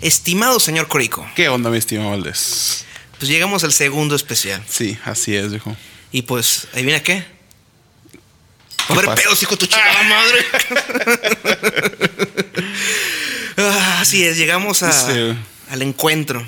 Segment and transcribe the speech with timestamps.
[0.00, 2.84] Estimado señor Corico, ¿Qué onda, mi estimado Valdés?
[3.18, 4.62] pues llegamos al segundo especial.
[4.68, 5.76] Sí, así es, viejo.
[6.12, 7.26] Y pues, ¿ahí viene qué?
[8.12, 10.46] ¿Qué A ver, pedos, hijo de tu chingada madre.
[13.56, 15.36] Ah, Así es, llegamos a- Sí.
[15.70, 16.46] al encuentro.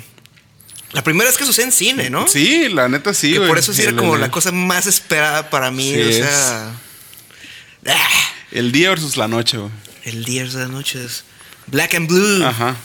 [0.91, 2.27] La primera vez que sucede en cine, ¿no?
[2.27, 3.49] Sí, la neta sí, Que güey.
[3.49, 5.93] por eso sí era como la cosa más esperada para mí.
[5.93, 6.71] Sí o sea.
[7.87, 9.71] ah, El día versus la noche, güey.
[10.05, 11.25] el día de la noche es
[11.67, 12.45] Black and Blue.
[12.45, 12.75] Ajá.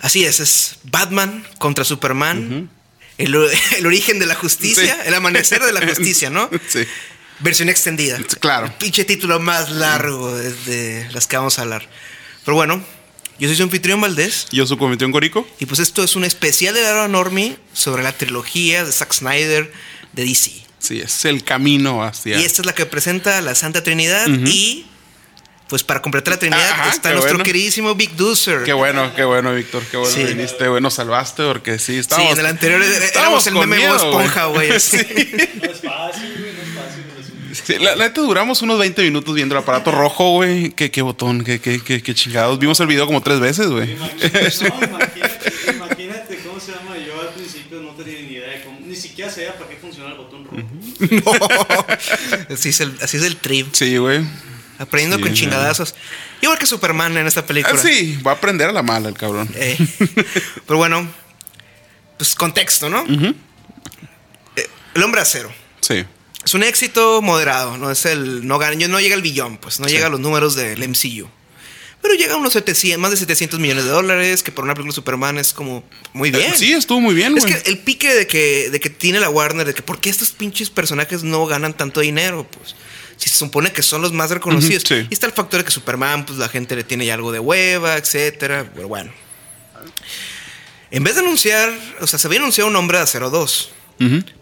[0.00, 2.70] Así es, es Batman contra Superman.
[3.18, 3.34] el,
[3.76, 5.08] el origen de la justicia, Sí.
[5.08, 6.48] el amanecer de la justicia, ¿no?
[6.68, 6.84] Sí.
[7.40, 8.18] Versión extendida.
[8.40, 8.66] Claro.
[8.66, 11.88] El pinche título más largo de las que vamos a hablar.
[12.44, 12.82] Pero bueno,
[13.38, 14.46] yo soy su anfitrión Valdés.
[14.50, 15.46] Yo su cometió en Corico.
[15.58, 19.72] Y pues esto es un especial de la Normie sobre la trilogía de Zack Snyder
[20.12, 20.52] de DC.
[20.78, 22.38] Sí, es el camino hacia.
[22.40, 24.26] Y esta es la que presenta la Santa Trinidad.
[24.28, 24.86] Y
[25.68, 27.44] pues para completar la Trinidad Ajá, está nuestro bueno.
[27.44, 28.64] queridísimo Big Doozer.
[28.64, 29.84] Qué bueno, qué bueno, Víctor.
[29.90, 30.20] Qué bueno Sí.
[30.22, 30.80] que viniste, güey.
[30.82, 32.32] Nos salvaste porque sí, Sí, estábamos.
[32.32, 34.70] en el anterior éramos estábamos el meme miedo, esponja, güey.
[34.72, 34.96] así.
[34.96, 36.49] No es fácil, güey,
[37.52, 40.70] Sí, la neta duramos unos 20 minutos viendo el aparato rojo, güey.
[40.70, 42.58] Qué, qué botón, qué, qué, qué, qué chingados.
[42.58, 43.92] Vimos el video como tres veces, güey.
[43.92, 46.96] Imagínate, no, imagínate, imagínate cómo se llama.
[46.98, 50.10] Yo al principio no tenía ni idea de cómo, ni siquiera sabía para qué funciona
[50.12, 50.56] el botón rojo.
[50.58, 51.86] No.
[52.54, 53.68] Así es el, así es el trip.
[53.72, 54.20] Sí, güey.
[54.78, 55.94] Aprendiendo Sí, con chingadazos.
[56.40, 57.74] Igual que Superman en esta película.
[57.74, 59.48] Ah, sí, va a aprender a la mala el cabrón.
[59.54, 59.76] Eh,
[60.66, 61.06] pero bueno,
[62.16, 63.04] pues contexto, ¿no?
[64.56, 65.52] Eh, el hombre acero.
[65.80, 66.04] Sí
[66.44, 69.86] es un éxito moderado, no es el no gana, no llega al billón, pues no
[69.88, 71.28] llega a los números del MCU.
[72.02, 74.92] Pero llega a unos 700, más de 700 millones de dólares, que por una película
[74.92, 76.56] de Superman es como muy eh, bien.
[76.56, 79.66] Sí, estuvo muy bien, Es que el pique de que, de que tiene la Warner,
[79.66, 82.74] de que por qué estos pinches personajes no ganan tanto dinero, pues
[83.18, 84.90] si se supone que son los más reconocidos.
[84.90, 87.38] Y está el factor de que Superman, pues la gente le tiene ya algo de
[87.38, 89.12] hueva, etcétera, pero bueno.
[90.90, 91.70] En vez de anunciar,
[92.00, 93.72] o sea, se había anunciado un hombre de 02.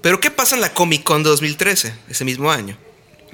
[0.01, 2.77] Pero ¿qué pasa en la Comic Con de 2013, ese mismo año?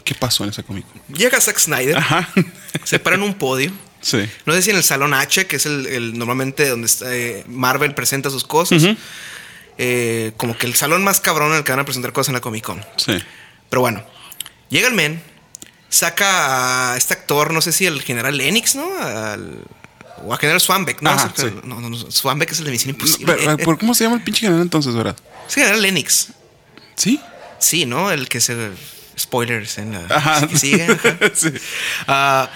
[0.05, 1.17] ¿Qué pasó en esa Comic Con?
[1.17, 2.03] Llega Zack Snyder,
[2.85, 3.71] se para en un podio.
[4.01, 4.29] Sí.
[4.45, 8.31] No sé si en el Salón H, que es el, normalmente donde eh, Marvel presenta
[8.31, 8.83] sus cosas.
[9.77, 12.35] Eh, como que el salón más cabrón en el que van a presentar cosas en
[12.35, 12.85] la Comic Con.
[12.97, 13.19] Sí.
[13.69, 14.05] Pero bueno,
[14.69, 15.21] llega el men,
[15.89, 18.87] saca a este actor, no sé si el general Lennox, ¿no?
[18.99, 19.65] Al,
[20.25, 21.15] o a general Swanbeck, ¿no?
[21.65, 23.37] No, no, no Swanbeck es el de Misión Imposible.
[23.81, 25.17] ¿Cómo se llama el pinche general entonces, verdad?
[25.49, 26.29] Es general Lennox.
[26.97, 27.21] ¿Sí?
[27.59, 28.11] Sí, ¿no?
[28.11, 28.57] El que se.
[29.19, 30.17] Spoilers en la.
[30.17, 30.47] Ajá.
[30.49, 30.85] que sigue.
[30.85, 31.17] ajá.
[31.35, 31.51] sí.
[32.09, 32.51] Ah,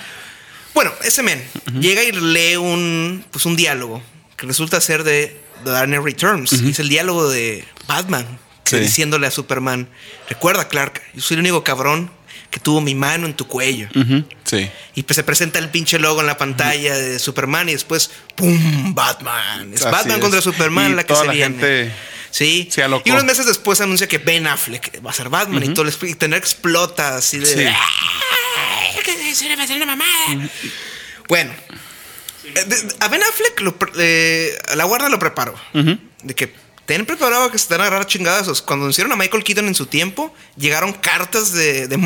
[0.74, 1.42] bueno, ese men
[1.80, 4.02] llega y lee un, pues un diálogo
[4.36, 6.52] que resulta ser de The Dark Knight Returns.
[6.52, 8.26] Es el diálogo de Batman
[8.64, 8.82] que Sí.
[8.82, 9.88] diciéndole a Superman:
[10.28, 12.10] Recuerda, Clark, yo soy el único cabrón
[12.50, 13.88] que tuvo mi mano en tu cuello.
[14.44, 14.68] Sí.
[14.94, 18.94] Y pues se presenta el pinche logo en la pantalla de Superman y después ¡pum!
[18.94, 19.72] Batman.
[19.74, 20.22] Es Así Batman es.
[20.22, 21.54] contra Superman Y la que toda se la viene.
[21.58, 21.92] gente
[22.30, 22.68] Sí.
[23.04, 25.94] y unos meses después anuncia que Ben Affleck va a ser Batman y todo el
[26.10, 27.46] y tener explota así de.
[27.46, 27.64] Sí.
[27.66, 27.88] "Ah,
[29.76, 30.50] una mamada".
[31.28, 31.52] Bueno.
[32.54, 35.54] eh, A Ben Affleck lo eh, la guarda lo preparó.
[36.22, 36.52] De que
[36.86, 38.62] ten preparado que se te van a agarrar chingadazos.
[38.62, 41.96] Cuando anunciaron a Michael Keaton en su tiempo, llegaron cartas de, de,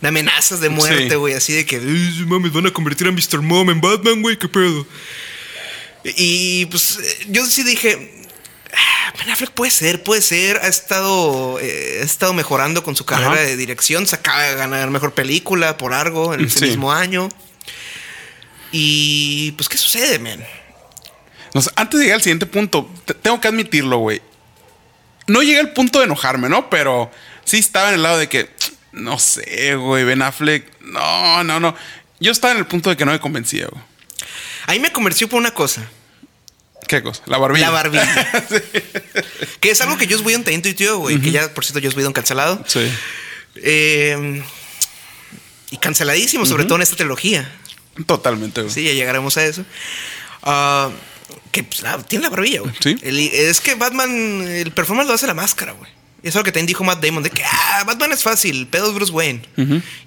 [0.00, 1.14] de amenazas de muerte, Sí.
[1.16, 1.34] güey.
[1.34, 3.42] Así de que, "Ay, mames, van a convertir a Mr.
[3.42, 4.86] Mom en Batman, güey, qué pedo.
[6.16, 8.17] Y pues eh, yo sí dije, "Ah,
[9.18, 10.58] Ben Affleck puede ser, puede ser.
[10.58, 13.40] Ha estado, eh, ha estado mejorando con su carrera Ajá.
[13.42, 14.06] de dirección.
[14.06, 16.64] Se acaba de ganar mejor película por algo en ese Sí.
[16.66, 17.28] mismo año.
[18.72, 20.44] Y pues, ¿qué sucede, man?
[21.54, 24.20] No antes de llegar al siguiente punto, te- tengo que admitirlo, güey.
[25.26, 26.68] No llegué al punto de enojarme, ¿no?
[26.70, 27.10] Pero
[27.44, 28.50] sí estaba en el lado de que,
[28.92, 30.70] no sé, güey, Ben Affleck.
[30.80, 31.74] No, no, no.
[32.20, 33.82] Yo estaba en el punto de que no me convencía, güey.
[34.66, 35.82] Ahí me convenció por una cosa.
[36.88, 37.22] ¿Qué cosa?
[37.26, 37.66] La barbilla.
[37.66, 38.42] La barbilla.
[39.60, 41.20] Que es algo que Joss Whedon te intuitió, güey.
[41.20, 42.62] Que ya, por cierto, Joss Whedon cancelado.
[42.66, 42.80] Sí.
[43.56, 44.42] Eh,
[45.70, 47.50] y canceladísimo, sobre todo en esta trilogía.
[48.06, 48.72] Totalmente, güey.
[48.72, 49.64] Sí, ya llegaremos a eso.
[50.42, 50.90] Ah,
[51.50, 52.72] que pues, la- tiene la barbilla, güey.
[52.80, 52.96] Sí.
[53.02, 55.90] El- es que Batman, el performance lo hace la máscara, güey.
[56.22, 58.88] Eso es lo que también dijo Matt Damon, de que ah, Batman es fácil, pedo
[58.88, 59.42] es Bruce Wayne.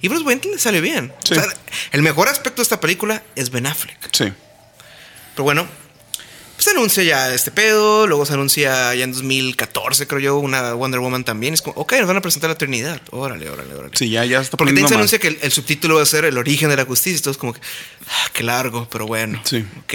[0.01, 1.13] Y Bruce Wayne le sale bien.
[1.23, 1.33] Sí.
[1.33, 1.45] O sea,
[1.91, 3.97] el mejor aspecto de esta película es Ben Affleck.
[4.13, 4.31] Sí.
[5.35, 5.67] Pero bueno,
[6.71, 8.07] se anuncia ya este pedo.
[8.07, 11.53] Luego se anuncia ya en 2014, creo yo, una Wonder Woman también.
[11.53, 13.01] Es como, ok, nos van a presentar la Trinidad.
[13.11, 13.95] Órale, órale, órale.
[13.95, 16.37] Sí, ya, ya está Porque se anuncia que el, el subtítulo va a ser el
[16.37, 17.17] origen de la justicia.
[17.17, 17.59] Y todo es como que,
[18.07, 19.41] ah, qué largo, pero bueno.
[19.43, 19.65] Sí.
[19.83, 19.93] Ok.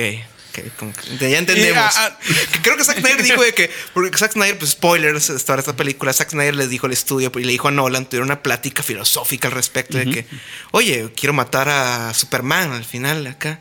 [0.51, 1.79] ok, como que ya entendemos.
[1.79, 2.19] Ah, ah.
[2.53, 5.75] Que Creo que Zack Snyder dijo de que, porque Zack Snyder, pues spoilers, esta, esta
[5.77, 8.83] película, Zack Snyder les dijo al estudio y le dijo a Nolan, tuvieron una plática
[8.83, 10.27] filosófica al respecto de que,
[10.73, 13.61] oye, quiero matar a Superman al final acá.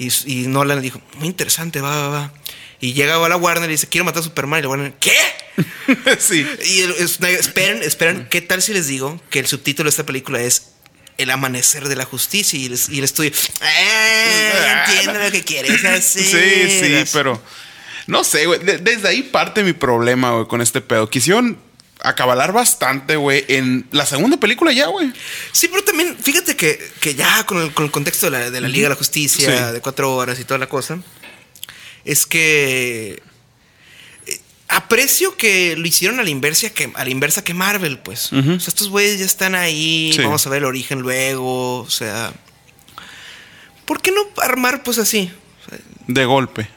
[0.00, 2.32] Y, y Nolan le dijo, muy interesante, va, va, va.
[2.80, 4.58] Y llega a la Warner y dice, quiero matar a Superman.
[4.60, 5.12] Y la Warner, ¿qué?
[6.18, 6.46] sí.
[6.64, 10.40] Y el- esperen, esperen, ¿qué tal si les digo que el subtítulo de esta película
[10.40, 10.70] es
[11.18, 12.58] El amanecer de la justicia?
[12.58, 13.30] Y, les- y el estudio,
[13.60, 16.22] "Ah, entiendo lo que quieres hacer.
[16.24, 17.40] Sí, sí, pero
[18.06, 18.60] no sé, güey.
[18.64, 21.10] de- desde ahí parte mi problema, güey, con este pedo.
[21.10, 21.58] Quisieron
[22.02, 25.12] acabalar bastante, güey, en la segunda película ya, güey.
[25.52, 28.60] Sí, pero también, fíjate que, que ya con el, con el contexto de la, de
[28.60, 29.72] la Liga de la Justicia, Sí.
[29.74, 30.98] de cuatro horas y toda la cosa,
[32.04, 33.22] es que
[34.26, 38.32] eh, aprecio que lo hicieron a la inversa que, a la inversa que Marvel, pues.
[38.32, 40.22] O sea, estos güeyes ya están ahí, Sí.
[40.22, 42.32] vamos a ver el origen luego, o sea...
[43.84, 45.32] ¿Por qué no armar pues así?
[46.06, 46.68] De golpe.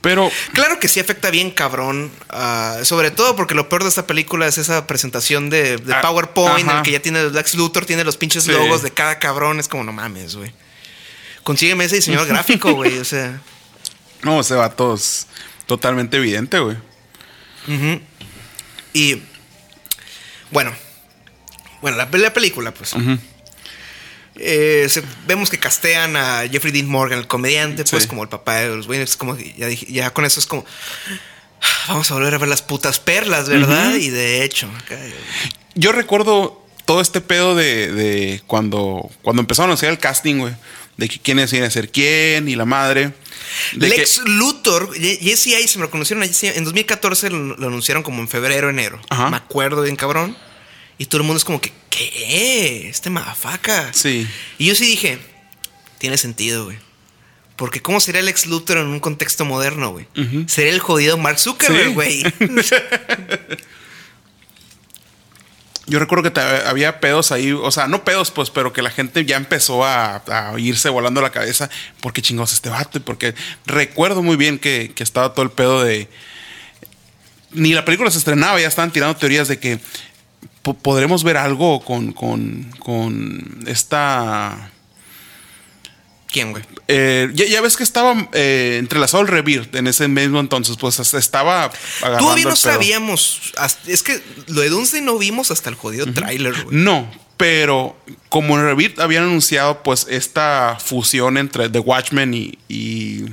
[0.00, 4.06] Pero Claro que sí afecta bien cabrón, ah, sobre todo porque lo peor de esta
[4.06, 7.86] película es esa presentación de, de Ah, PowerPoint en el que ya tiene Lex Luthor,
[7.86, 8.52] tiene los pinches Sí.
[8.52, 10.52] logos de cada cabrón, es como no mames, güey.
[11.42, 13.40] Consígueme ese diseñador gráfico, güey, o sea.
[14.22, 15.26] no, ese vato es
[15.66, 16.76] totalmente evidente, güey.
[18.92, 19.22] Y
[20.50, 20.72] bueno,
[21.80, 22.92] bueno, la, la película, pues.
[22.92, 23.18] Ujú.
[24.36, 28.08] Eh, se- vemos que castean a Jeffrey Dean Morgan, el comediante, pues Sí.
[28.08, 29.16] como el papá de los güeyes.
[29.16, 30.64] Como ya, dije- ya con eso es como.
[31.88, 33.94] Vamos a volver a ver las putas perlas, ¿verdad?
[33.94, 34.98] Y de hecho, acá,
[35.74, 40.54] Yo recuerdo todo este pedo de, de cuando, cuando empezaron a anunciar el casting, güey.
[40.96, 43.12] De que quiénes iban a ser quién y la madre.
[43.72, 47.66] De Lex que, Luthor, Jesse Eisenberg, me lo conocieron a Jesse- en 2014 lo, lo
[47.68, 49.00] anunciaron como en febrero, enero.
[49.08, 49.30] Ajá.
[49.30, 50.36] Me acuerdo bien cabrón.
[51.02, 52.88] Y todo el mundo es como que, ¿qué?
[52.88, 53.92] Este mafaca.
[53.92, 54.24] Sí.
[54.56, 55.18] Y yo sí dije,
[55.98, 56.78] tiene sentido, güey.
[57.56, 60.06] Porque ¿cómo sería Lex Luthor en un contexto moderno, güey?
[60.46, 61.92] Sería el jodido Mark Zuckerberg, Sí.
[61.92, 62.22] güey.
[65.88, 68.90] Yo recuerdo que te- había pedos ahí, o sea, no pedos, pues, pero que la
[68.90, 71.68] gente ya empezó a, a irse volando la cabeza.
[72.00, 72.98] ¿Por qué chingados este vato?
[72.98, 73.34] Y Porque
[73.66, 76.08] recuerdo muy bien que, que estaba todo el pedo de.
[77.50, 79.80] Ni la película se estrenaba, ya estaban tirando teorías de que
[80.62, 84.70] podremos ver algo con, con, con esta.
[86.28, 86.64] ¿Quién, güey?
[86.88, 90.98] eh, ya, ya ves que estaba eh, entrelazado el Rebirth en ese mismo entonces, pues
[90.98, 91.70] estaba
[92.00, 93.52] agarrando Todavía no sabíamos.
[93.86, 96.76] es que lo de Doomsday no vimos hasta el jodido tráiler, güey.
[96.76, 97.96] No, pero
[98.28, 103.24] como en Revit habían anunciado pues esta fusión entre The Watchmen y, y,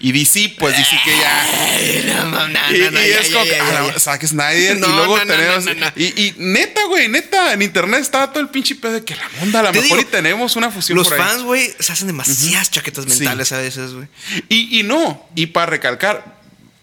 [0.00, 2.14] y DC, pues DC que ya...
[2.14, 3.98] No, no, no, Y, no, no, y ya, es como ah.
[3.98, 5.64] Zack Snyder No, y luego tenemos...
[5.96, 9.22] Y, y neta, güey, neta, en internet estaba todo el pinche pedo de que la
[9.42, 11.26] onda, a lo mejor digo, y tenemos una fusión Los por ahí.
[11.26, 13.10] fans, güey, se hacen demasiadas chaquetas Sí.
[13.20, 14.06] mentales a veces, güey.
[14.48, 16.38] Y, y no, y para recalcar,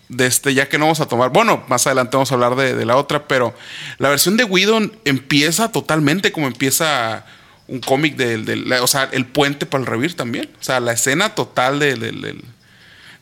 [0.10, 2.76] de este, ya que no vamos a tomar, bueno, más adelante vamos a hablar de,
[2.76, 3.56] de la otra, pero
[3.98, 7.26] la versión de Whedon empieza totalmente como empieza
[7.68, 10.50] un cómic del, o sea, el puente para el revir también.
[10.60, 12.44] O sea, la escena total del, del, del-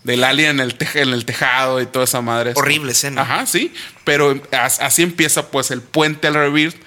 [0.04, 2.54] del alien en el, teja- en el tejado y toda esa madre.
[2.56, 3.22] Horrible escena.
[3.22, 3.74] Ajá, sí.
[4.04, 6.78] Pero as- así empieza pues el puente al revir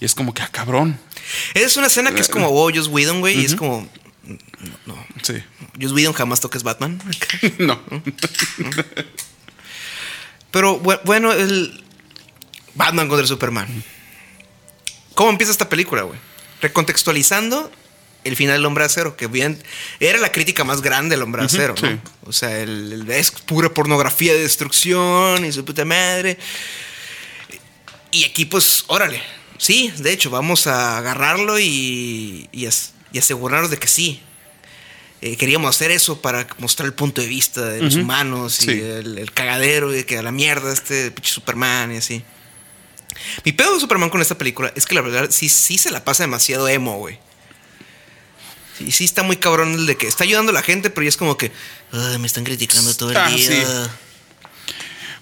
[0.00, 0.98] y es como que, ah, cabrón.
[1.54, 3.88] Es una escena que es como, oh, Joss Whedon, güey, y es como,
[4.24, 4.38] no,
[4.86, 5.06] no.
[5.22, 5.34] Sí.
[5.80, 7.00] Joss Whedon jamás toques Batman.
[7.58, 7.80] no.
[10.50, 11.82] Pero bu- bueno, el
[12.74, 13.82] Batman contra Superman.
[15.14, 16.18] ¿Cómo empieza esta película, güey?
[16.60, 17.70] Recontextualizando
[18.24, 19.62] el final del Hombre Acero, que bien
[20.00, 21.88] era la crítica más grande del Hombre Acero, ¿no?
[21.88, 21.98] sí.
[22.24, 26.38] O sea, el, el- es pura pornografía de destrucción y su puta madre.
[28.10, 29.22] Y aquí, pues, órale.
[29.58, 34.20] Sí, de hecho, vamos a agarrarlo y, y, as- y asegurarnos de que sí.
[35.20, 38.70] Eh, queríamos hacer eso para mostrar el punto de vista de los humanos y Sí.
[38.72, 42.24] el, el cagadero y que a la mierda este pinche Superman y así.
[43.44, 46.02] Mi pedo de Superman con esta película es que la verdad sí, sí se la
[46.04, 47.20] pasa demasiado emo, güey.
[48.86, 51.08] Sí, sí está muy cabrón el de que está ayudando a la gente, pero ya
[51.08, 51.52] es como que
[51.92, 53.48] "Ay, me están criticando todo el Ah, día.
[53.48, 53.62] sí.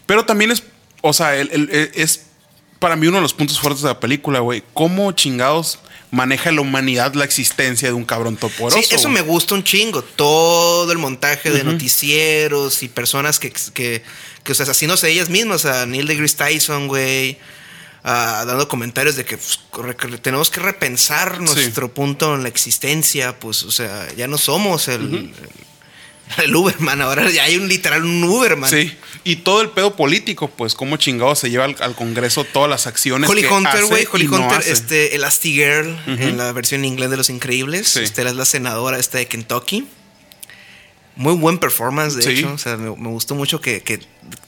[0.06, 0.62] Pero también es,
[1.02, 2.22] o sea, el- el- el- es
[2.78, 4.62] para mí uno de los puntos fuertes de la película, güey.
[4.74, 5.78] ¿Cómo chingados
[6.10, 8.78] maneja la humanidad la existencia de un cabrón toporoso?
[8.78, 9.14] Sí, eso güey?
[9.14, 10.02] me gusta un chingo.
[10.02, 14.02] Todo el montaje de noticieros y personas que, que,
[14.42, 15.64] que, o sea, haciéndose ellas mismas.
[15.66, 17.38] A Neil deGrasse Tyson, güey.
[18.02, 19.60] Dando comentarios de que pues,
[20.22, 23.38] tenemos que repensar nuestro punto en la existencia.
[23.38, 25.34] Pues, o sea, ya no somos el, el,
[26.44, 27.02] el Uberman.
[27.02, 28.70] Ahora ya hay un literal un Uberman.
[28.70, 28.96] Sí.
[29.22, 32.86] Y todo el pedo político, pues, cómo chingados se lleva al, al Congreso todas las
[32.86, 33.28] acciones.
[33.28, 34.06] Holly que Hunter, güey.
[34.10, 34.72] Holly no Hunter, hace.
[34.72, 37.88] este, Elastigirl, en la versión en inglés de Los Increíbles.
[37.88, 38.00] Sí.
[38.00, 39.86] Usted es la senadora esta de Kentucky.
[41.16, 42.30] Muy buen performance, de Sí.
[42.30, 42.52] hecho.
[42.52, 44.00] O sea, me, me gustó mucho que, que,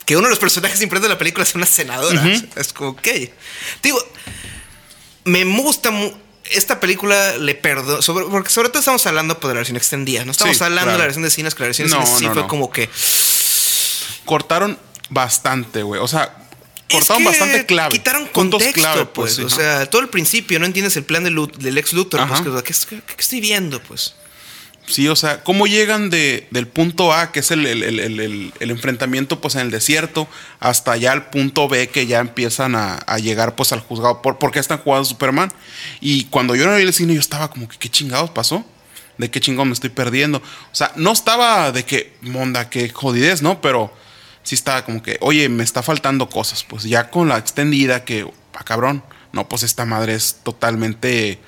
[0.07, 2.23] que uno de los personajes importantes de la película sea una senadora.
[2.57, 3.09] Es como, ok.
[3.83, 3.99] Digo,
[5.25, 6.13] me gusta mu-
[6.51, 10.25] esta película le perdo sobre, porque sobre todo estamos hablando pues, de la versión extendida.
[10.25, 12.19] No estamos Sí, hablando de la versión de cines, que la versión de No, cines
[12.19, 12.49] sí no, fue no.
[12.49, 12.89] como que.
[14.25, 14.79] Cortaron
[15.11, 16.01] bastante, güey.
[16.01, 16.35] O sea,
[16.89, 17.91] Es cortaron que bastante clave.
[17.91, 19.35] Quitaron contexto, clave, pues.
[19.37, 19.43] sí.
[19.43, 22.27] o sea, todo el principio no entiendes el plan del ex Luthor.
[22.29, 22.63] Pues, Ajá.
[22.63, 23.83] que- ¿qué, qué- qué estoy viendo?
[23.83, 24.15] Pues.
[24.87, 28.21] Sí, o sea, ¿cómo llegan de, del punto A, que es el, el- el- el-
[28.21, 30.27] el- el enfrentamiento pues en el desierto,
[30.59, 34.23] hasta ya al punto B que ya empiezan a, a llegar pues al juzgado?
[34.23, 35.53] ¿Por, ¿Por qué están jugando Superman?
[36.01, 38.65] Y cuando yo no vi el cine, yo estaba como que, ¿qué chingados pasó?
[39.19, 40.39] ¿De qué chingón me estoy perdiendo?
[40.39, 43.61] O sea, no estaba de que, monda, que jodidez, ¿no?
[43.61, 43.95] Pero
[44.43, 46.65] sí estaba como que, oye, me está faltando cosas.
[46.65, 51.39] Pues ya con la extendida que, ah, cabrón, no, pues esta madre es totalmente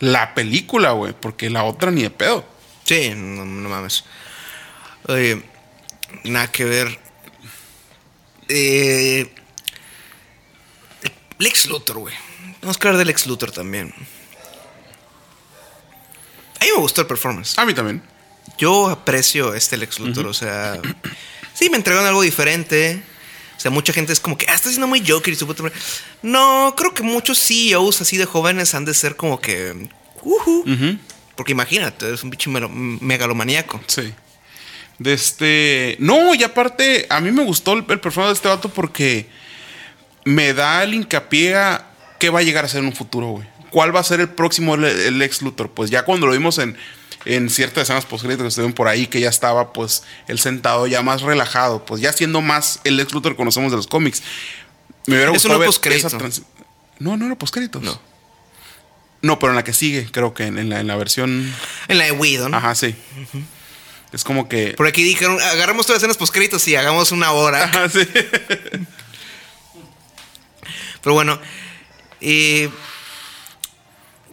[0.00, 2.44] la película, güey, porque la otra ni de pedo.
[2.90, 4.02] Sí, no, no mames.
[5.06, 5.40] Oye,
[6.24, 6.98] nada que ver.
[8.48, 9.32] Eh,
[11.38, 12.14] Lex Luthor, güey.
[12.60, 13.94] Vamos a hablar del Lex Luthor también.
[16.60, 17.56] A mí me gustó el performance.
[17.60, 18.02] A mí también.
[18.58, 20.80] Yo aprecio este Lex Luthor, o sea,
[21.54, 23.04] sí me entregaron algo diferente.
[23.56, 25.62] O sea, mucha gente es como que, ah, está siendo muy Joker y su puta
[25.62, 25.78] madre".
[26.22, 29.88] No, creo que muchos CEOs así de jóvenes han de ser como que,
[30.22, 30.64] ujú.
[30.66, 30.98] Ujú.
[31.40, 33.80] Porque imagínate, es un bicho megalomaníaco.
[33.86, 34.12] Sí.
[34.98, 35.96] De este.
[35.98, 39.26] No, y aparte, a mí me gustó el, el performance de este vato porque
[40.26, 41.86] me da el hincapié a
[42.18, 43.46] qué va a llegar a ser en un futuro, güey.
[43.70, 45.70] ¿Cuál va a ser el próximo el, el ex Luthor?
[45.70, 46.76] Pues ya cuando lo vimos en,
[47.24, 51.00] en ciertas escenas post que estuvieron por ahí, que ya estaba, pues, él sentado ya
[51.00, 54.22] más relajado, pues ya siendo más el ex Luthor que conocemos de los cómics.
[55.06, 56.32] Me hubiera Eso gustado no ver
[56.98, 57.82] No, no era postcréditos.
[57.82, 58.09] No.
[59.22, 61.54] No, pero en la que sigue, creo que en, en la, en la versión.
[61.88, 62.54] En la de Whedon.
[62.54, 62.94] Ajá, sí.
[64.12, 64.72] Es como que.
[64.76, 67.64] Por aquí dijeron, agarramos todas las escenas poscritos y hagamos una hora.
[67.72, 68.00] Ajá, sí.
[71.02, 71.38] Pero bueno,
[72.20, 72.68] eh,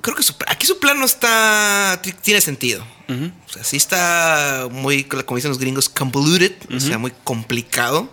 [0.01, 1.99] creo que su- aquí su plan no está.
[2.01, 2.85] ti- Tiene sentido.
[3.09, 8.11] O sea, sí está muy, como dicen los gringos, convoluted, o sea, muy complicado.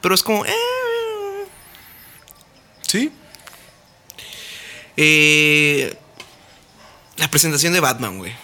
[0.00, 0.44] Pero es como.
[0.46, 0.52] eh,
[2.86, 3.10] Sí.
[4.96, 5.96] Eh,
[7.16, 8.34] la presentación de Batman, güey.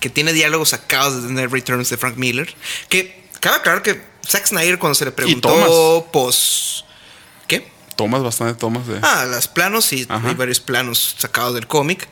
[0.00, 2.54] Que tiene diálogos sacados de The Night Returns de Frank Miller.
[2.88, 6.84] Que cabe aclarar que Zack Snyder, cuando se le preguntó, pues.
[7.46, 7.70] ¿Qué?
[7.96, 8.98] Tomas bastante tomas de.
[9.02, 10.28] Ah, las planos y Ajá.
[10.28, 12.08] hay varios planos sacados del cómic.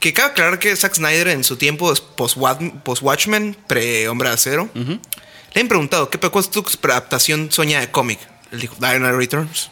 [0.00, 4.68] Que cabe aclarar que Zack Snyder en su tiempo es post-Watchmen, pre-Hombre de Acero.
[4.74, 8.18] Le han preguntado, ¿qué cuál es tu adaptación soñada de cómic?
[8.50, 9.70] Él dijo, Knight Returns.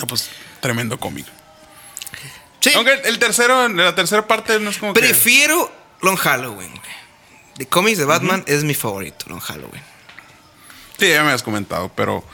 [0.00, 1.26] Ah, pues tremendo cómic.
[2.68, 5.00] Sí, Aunque el, tercero, la tercera parte no es como que.
[5.00, 5.70] prefiero
[6.02, 6.70] Long Halloween.
[6.70, 6.98] güey.
[7.56, 9.82] De cómics de Batman es mi favorito, Long Halloween.
[10.98, 12.24] Sí, ya me has comentado, pero.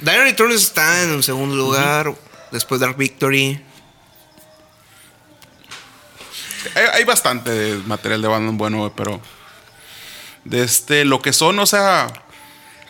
[0.00, 2.14] Knight Returns está en un segundo lugar,
[2.50, 3.62] después Dark Victory.
[6.74, 9.20] Hay, hay bastante material de Batman bueno, güey, pero.
[10.44, 12.08] De este, lo que son, o sea.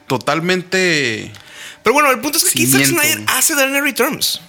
[0.06, 1.32] Totalmente.
[1.82, 4.40] Pero bueno, el punto es que Cimiento, Snyder hace Dark Returns.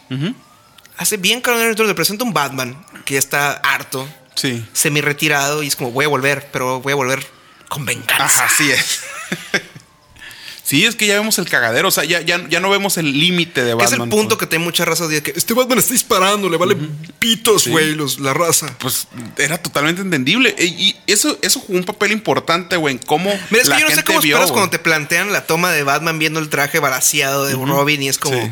[0.98, 1.88] Hace bien Knight Returns.
[1.90, 2.76] Le presenta un Batman
[3.06, 4.66] que está harto, Sí.
[4.74, 7.26] semi retirado y es como voy a volver, pero voy a volver
[7.70, 8.24] con venganza.
[8.26, 9.02] Ajá, así es.
[10.64, 11.88] sí, es que ya vemos el cagadero.
[11.88, 13.94] O sea, ya, ya, ya no vemos el límite de Batman.
[13.94, 16.76] es el punto que tiene mucha raza de que este Batman está disparando, le vale
[17.20, 18.68] pitos, güey, los- la raza.
[18.80, 20.56] Pues era totalmente entendible.
[20.58, 23.32] E- Y eso, eso jugó un papel importante, güey, en cómo.
[23.50, 25.46] Mira, es la que yo no sé gente cómo vio, esperas cuando te plantean la
[25.46, 28.42] toma de Batman viendo el traje balaseado de Robin y es como.
[28.42, 28.52] Sí.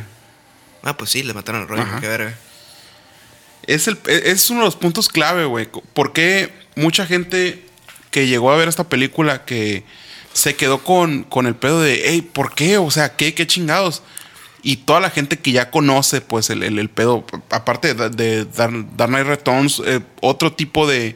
[0.86, 2.00] Ah, pues sí, le mataron a Ajá.
[2.00, 2.38] qué verga.
[3.68, 5.68] Es, el, es uno de los puntos clave, güey.
[5.94, 7.65] Porque mucha gente
[8.12, 9.84] que llegó a ver esta película que
[10.32, 12.77] se quedó con, con el pedo de, hey, ¿por qué?
[12.77, 14.04] O sea, ¿qué, qué chingados?
[14.62, 18.46] Y toda la gente que ya conoce, pues, el, el- el pedo, aparte de, de
[18.46, 21.15] Dark, Dark Knight Returns, eh, otro tipo de,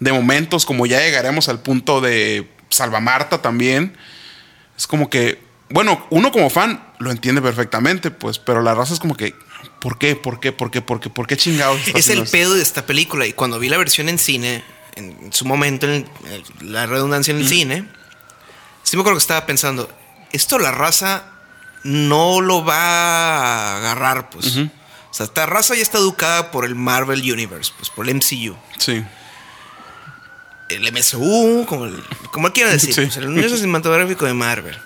[0.00, 3.96] de momentos, como ya llegaremos al punto de Salva Marta también.
[4.76, 5.40] Es como que,
[5.74, 9.34] bueno, uno como fan lo entiende perfectamente, pues, pero la raza es como que,
[9.80, 10.14] ¿por qué?
[10.14, 10.52] ¿Por qué?
[10.52, 10.80] ¿Por qué?
[10.82, 11.10] ¿Por qué?
[11.10, 11.80] ¿Por qué chingados?
[11.94, 13.26] Es el pedo de esta película.
[13.26, 14.62] Y cuando vi la versión en cine,
[14.94, 17.88] en su momento, en el- la redundancia en el cine,
[18.84, 19.90] sí me acuerdo que estaba pensando,
[20.32, 21.24] esto la raza
[21.82, 24.56] no lo va a agarrar, pues.
[24.56, 28.56] O sea, esta raza ya está educada por el Marvel Universe, pues por el MCU.
[28.78, 29.04] Sí.
[30.68, 32.02] El MSU, como, el,
[32.32, 33.00] como quieran decir, Sí.
[33.02, 34.78] pues, el universo cinematográfico de Marvel.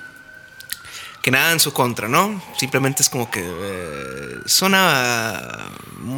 [1.28, 2.42] Que nada en su contra, ¿no?
[2.58, 5.68] Simplemente es como que eh, suena.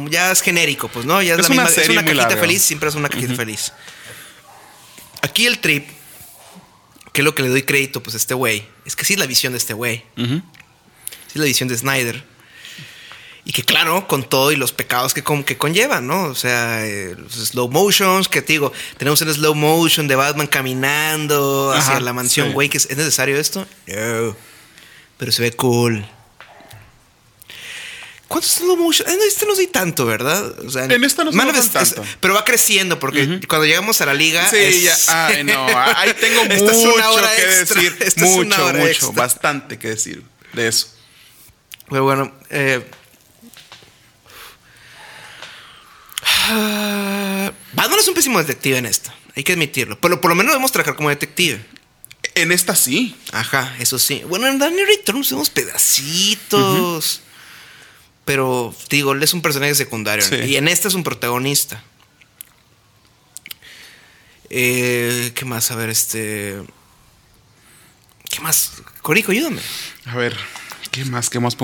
[0.09, 1.21] Ya es genérico, pues, ¿no?
[1.21, 1.81] Ya es, Es la una misma.
[1.83, 2.39] Es una cajita larga.
[2.41, 3.73] feliz, siempre es una cajita feliz.
[5.21, 5.89] Aquí el trip
[7.11, 8.65] ¿qué es lo que le doy crédito pues a este güey?
[8.85, 10.05] Es que sí es la visión de este güey.
[10.15, 10.23] Sí
[11.33, 12.23] es la visión de Snyder.
[13.43, 16.23] Y que claro, con todo y los pecados que, con- que conllevan, ¿no?
[16.27, 20.47] O sea, eh, los slow motions, que te digo, tenemos el slow motion de Batman
[20.47, 22.53] caminando hacia Ajá, la mansión, sí.
[22.53, 23.67] güey, que es, ¿es necesario esto?
[23.87, 24.50] No.
[25.21, 26.03] Pero se ve cool.
[28.27, 29.07] ¿Cuántos slow motion?
[29.07, 30.59] En este no sé tanto, ¿verdad?
[30.65, 32.03] O sea, En esta no es- tanto.
[32.19, 34.49] pero va creciendo porque cuando llegamos a la liga.
[34.49, 35.27] Sí, es- ya.
[35.27, 35.67] Ay, no.
[35.95, 37.81] Ahí tengo Esta es una mucho hora que extra.
[37.83, 37.97] decir.
[38.01, 38.89] Esta es una mucho, hora mucho.
[38.91, 39.09] extra.
[39.11, 40.23] Bastante que decir
[40.53, 40.87] de eso.
[41.87, 42.83] Pero bueno, eh,
[47.73, 49.99] Batman es un pésimo detective en esta, hay que admitirlo.
[50.01, 51.63] Pero por lo menos debemos trabajar como detective.
[52.35, 53.15] En esta sí.
[53.31, 54.23] Ajá, eso sí.
[54.27, 57.21] Bueno, en Danny Returns vemos pedacitos.
[58.25, 60.23] Pero, digo, él es un personaje secundario.
[60.23, 60.35] Sí.
[60.35, 61.83] Y en esta es un protagonista.
[64.49, 65.71] Eh, ¿Qué más?
[65.71, 66.61] A ver, este.
[68.29, 68.73] ¿Qué más?
[69.01, 69.61] Corico, ayúdame.
[70.05, 70.37] A ver,
[70.91, 71.29] ¿qué más?
[71.29, 71.55] ¿Qué más?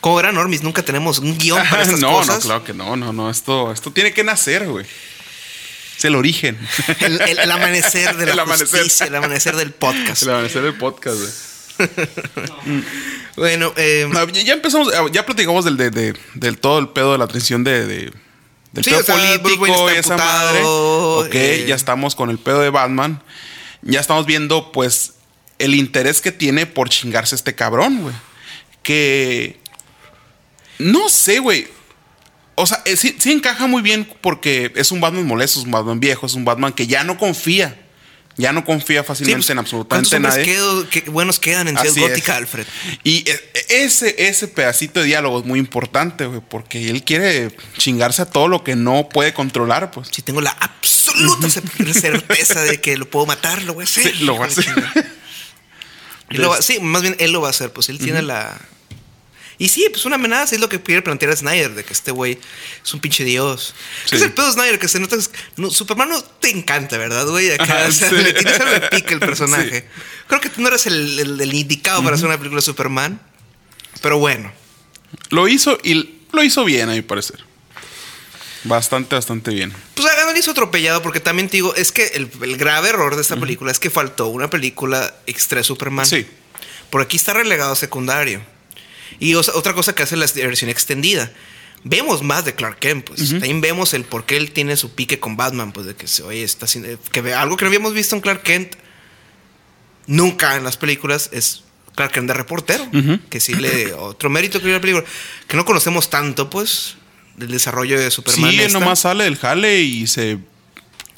[0.00, 2.36] Como verán, Normis, nunca tenemos un guion para estas no, cosas.
[2.36, 3.30] no, claro que no, no, no.
[3.30, 4.86] Esto, esto tiene que nacer, güey.
[5.98, 6.56] Es el origen.
[7.00, 8.68] El, el- el amanecer de la El amanecer.
[8.68, 10.22] justicia, el amanecer del podcast.
[10.22, 11.30] El amanecer del podcast, güey.
[13.36, 17.18] Bueno, eh, No, ya empezamos, ya platicamos del, de, de- del todo el pedo de
[17.18, 18.12] la transición de, de-
[18.72, 20.60] del Sí, pedo o sea, político y esa madre.
[20.64, 21.64] Ok, eh.
[21.68, 23.22] ya estamos con el pedo de Batman.
[23.82, 25.14] Ya estamos viendo, pues,
[25.58, 28.14] el interés que tiene por chingarse este cabrón, güey.
[28.82, 29.58] Que.
[30.78, 31.68] No sé, güey.
[32.60, 35.70] O sea, eh, sí, sí encaja muy bien porque es un Batman molesto, es un
[35.72, 37.80] Batman viejo, es un Batman que ya no confía.
[38.40, 40.44] Ya no confía sí, fácilmente pues, en ¿cuántos absolutamente nadie.
[40.44, 42.36] quedo- qué buenos quedan en Ciudad Gótica.
[42.36, 42.66] Alfred?
[43.02, 43.40] Y e-
[43.84, 48.46] ese, ese pedacito de diálogo es muy importante, güey, porque él quiere chingarse a todo
[48.46, 50.06] lo que no puede controlar, pues.
[50.12, 51.62] Si tengo la absoluta ce-
[51.92, 54.04] certeza de que lo puedo matar, lo voy a hacer.
[54.16, 54.66] Sí, lo va a hacer.
[56.30, 58.56] lo va- sí, más bien él lo va a hacer, pues él tiene la.
[59.60, 62.12] Y sí, pues una amenaza es lo que quiere plantear a Snyder, de que este
[62.12, 62.38] güey
[62.84, 63.74] es un pinche dios.
[64.04, 64.16] ¿Qué Sí.
[64.16, 64.78] es el pedo de Snyder?
[64.78, 65.16] Que se nota.
[65.56, 67.50] no, Superman no te encanta, ¿verdad, güey?
[67.50, 68.14] Acá, Ajá, o sea, sí.
[68.16, 69.88] le tienes algo de pique el personaje.
[70.28, 73.20] Creo que tú no eres el, el- el indicado para hacer una película de Superman.
[74.00, 74.52] Pero bueno.
[75.30, 77.40] Lo hizo y lo hizo bien, a mi parecer.
[78.64, 79.72] Bastante, bastante bien.
[79.94, 83.22] Pues Agamben hizo atropellado porque también te digo, es que el, el grave error de
[83.22, 86.04] esta película es que faltó una película extra de Superman.
[86.06, 86.26] Sí.
[86.90, 88.40] Por aquí está relegado a secundario.
[89.18, 91.32] Y otra cosa que hace la versión extendida.
[91.84, 93.30] Vemos más de Clark Kent, pues.
[93.30, 96.22] También vemos el por qué él tiene su pique con Batman, pues de que se
[96.22, 96.88] oye, está haciendo.
[97.12, 98.74] Que algo que no habíamos visto en Clark Kent
[100.06, 101.62] nunca en las películas es
[101.94, 102.88] Clark Kent de reportero.
[103.30, 103.92] Que sí le.
[103.92, 105.04] Otro mérito que la película.
[105.46, 106.96] Que no conocemos tanto, pues,
[107.36, 108.50] del desarrollo de Superman.
[108.50, 108.78] sí, esta.
[108.78, 110.38] nomás sale del jale y se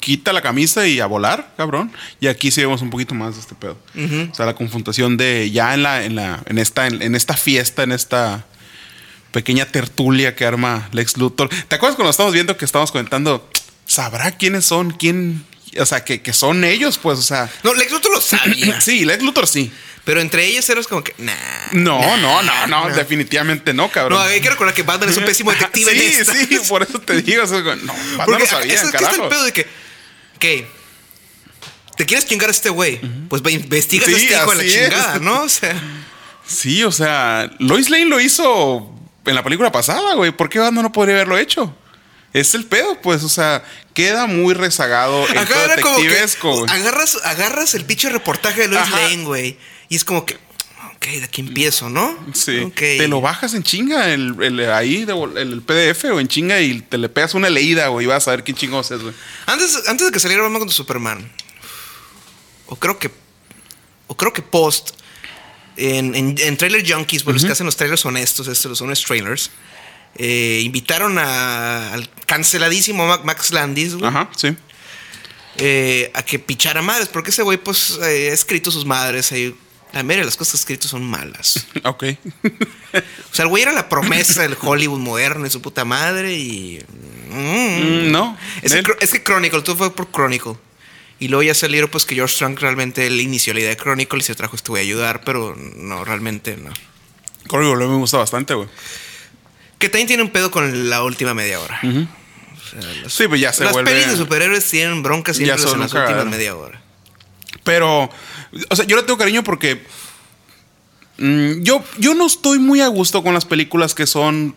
[0.01, 1.93] quita la camisa y a volar, cabrón.
[2.19, 3.77] Y aquí sí vemos un poquito más de este pedo.
[4.31, 7.37] O sea, la confrontación de ya en la, en la, en esta, en, en esta
[7.37, 8.43] fiesta, en esta
[9.31, 11.49] pequeña tertulia que arma Lex Luthor.
[11.67, 13.49] ¿Te acuerdas cuando estamos viendo que estamos comentando?
[13.85, 14.91] ¿Sabrá quiénes son?
[14.91, 15.45] ¿Quién?
[15.79, 17.49] O sea, que, que son ellos, pues, o sea.
[17.63, 18.79] No, Lex Luthor lo sabía.
[18.81, 19.71] Sí, Lex Luthor sí.
[20.03, 21.33] Pero entre ellos eras como que, nah.
[21.73, 22.95] No, nah, no, no, no, nah.
[22.95, 24.19] definitivamente no, cabrón.
[24.19, 26.99] No, hay que recordar que Batman es un pésimo detective sí, en sí, por eso
[26.99, 27.43] te digo.
[27.45, 29.23] no, Batman Porque lo sabía, es, es carajo.
[29.23, 29.67] el pedo de que,
[30.41, 30.67] ¿qué?
[31.95, 32.99] ¿Te quieres chingar a este güey?
[33.29, 34.73] Pues ve, investiga a Sí, este hijo de la es.
[34.73, 35.43] chingada, ¿no?
[35.43, 35.81] O sea,
[36.45, 38.93] Sí, o sea, Lois Lane lo hizo
[39.25, 40.31] en la película pasada, güey.
[40.31, 41.73] ¿Por qué Batman no podría haberlo hecho?
[42.33, 45.53] Es el pedo, pues, o sea, queda muy rezagado el como que
[46.03, 46.71] detectivesco, güey.
[46.71, 48.97] agarras, agarras el pinche reportaje de Lois Ajá.
[49.01, 49.57] Lane, güey.
[49.89, 50.37] Y es como que,
[51.01, 52.15] ok, de aquí empiezo, ¿no?
[52.33, 52.71] Sí.
[52.75, 56.97] Te lo bajas en chinga el, el- ahí, el, PDF o en chinga y te
[56.99, 59.13] le pegas una leída, güey, y vas a ver qué chingos es, güey.
[59.47, 61.31] Antes, antes de que saliera Batman contra Superman,
[62.67, 63.09] o creo que,
[64.07, 64.91] o creo que post,
[65.77, 69.05] en, en, en Trailer Junkies, pues los que hacen los trailers honestos, estos los honest
[69.07, 69.49] trailers,
[70.15, 74.55] eh, invitaron a- al canceladísimo Ma- Max Landis, güey, Ajá, sí.
[75.57, 79.55] eh, a que pichara madres, porque ese güey, pues, eh, ha escrito sus madres ahí.
[79.93, 81.67] La mayoría de las cosas que escrito son malas.
[81.83, 82.03] Ok.
[82.93, 86.83] O sea, el güey era la promesa del Hollywood moderno y su puta madre y...
[87.29, 88.07] mm.
[88.07, 88.37] Mm, no.
[88.61, 90.55] Es que, es que Chronicle, todo fue por Chronicle.
[91.19, 94.19] Y luego ya salieron pues que George Trunk realmente él inició la idea de Chronicle
[94.19, 96.71] y se trajo este güey a ayudar, pero no, realmente no.
[97.47, 98.67] Corrigo, me gusta bastante, güey.
[99.77, 101.79] Que también tiene un pedo con la última media hora.
[101.83, 103.91] O sea, las, Sí, pues ya se las vuelve.
[103.91, 106.81] pelis de superhéroes tienen broncas siempre en las últimas media hora.
[107.63, 108.09] Pero,
[108.69, 109.81] o sea, yo le tengo cariño porque
[111.17, 114.55] mm, yo, yo no estoy muy a gusto con las películas que son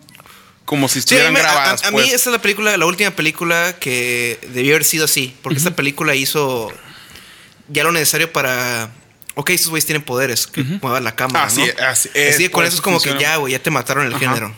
[0.64, 1.85] como si Sí, estuvieran a- grabadas.
[1.85, 2.07] a- a pues.
[2.07, 5.76] mí esta es la película, la última película que debió haber sido así, porque esta
[5.76, 6.72] película hizo
[7.68, 8.90] ya lo necesario para
[9.37, 11.66] ok, estos güeyes tienen poderes, que muevan la cámara, Así ¿no?
[11.66, 14.07] es, así Así es, que con eso es como que ya, güey, ya te mataron
[14.07, 14.20] el Ajá.
[14.20, 14.54] género.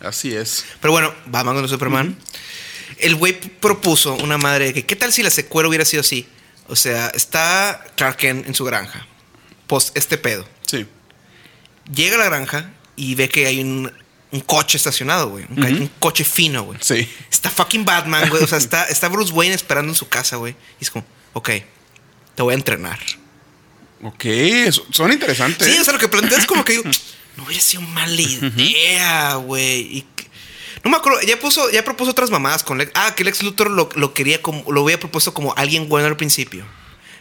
[0.00, 0.64] Así es.
[0.80, 2.16] Pero bueno, Batman con Superman.
[2.98, 6.26] El güey propuso una madre de que, ¿qué tal si la secuela hubiera sido así?
[6.70, 9.06] O sea, está Clark Kent en su granja,
[9.66, 10.48] post este pedo.
[10.66, 10.86] Sí.
[11.92, 13.92] Llega a la granja y ve que hay un,
[14.30, 15.44] un coche estacionado, güey.
[15.50, 16.78] Un, coche fino, güey.
[16.80, 17.08] Sí.
[17.30, 18.42] Está fucking Batman, güey.
[18.42, 20.54] O sea, está, está Bruce Wayne esperando en su casa, güey.
[20.80, 21.50] Y es como, ok,
[22.36, 23.00] te voy a entrenar.
[24.02, 24.24] Ok,
[24.92, 25.66] son interesantes.
[25.66, 26.84] Sí, o sea, lo que planteas es como que digo,
[27.36, 29.98] no hubiera sido mala idea, güey.
[29.98, 30.06] Y
[30.82, 32.92] No me acuerdo, ya puso, ya propuso otras mamadas con Lex.
[32.94, 36.16] Ah, que Lex Luthor lo, lo quería como, lo había propuesto como alguien bueno al
[36.16, 36.64] principio.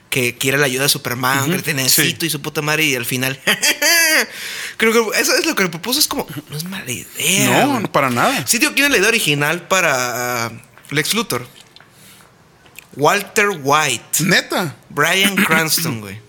[0.10, 3.06] Que quiere la ayuda de Superman, que te necesito y su puta madre, y al
[3.06, 3.40] final.
[4.78, 7.66] Creo que eso es lo que le propuso, es como, no es mala idea.
[7.66, 8.48] no, no para nada.
[8.48, 10.52] Sí, digo, ¿quién es la idea original para ah,
[10.90, 11.46] Lex Luthor?
[12.96, 14.24] Walter White.
[14.24, 14.76] Neta.
[14.90, 16.29] Brian Cranston, güey.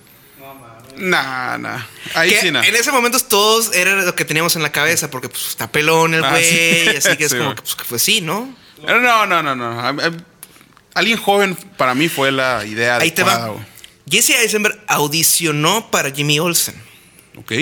[1.01, 1.83] Nah, nah.
[2.15, 2.63] Ahí Que sí, nah.
[2.65, 6.15] en ese momento todos era lo que teníamos en la cabeza, porque pues está pelón
[6.15, 6.89] el Ah, güey, sí.
[6.97, 8.55] así que es Sí, como que, pues, fue sí, ¿no?
[8.87, 9.81] No, no, no, no.
[9.81, 10.25] A- a-
[10.95, 13.55] Alguien joven para mí fue la idea Ahí te va.
[14.11, 16.75] Jesse Eisenberg audicionó para Jimmy Olsen
[17.37, 17.53] Ok.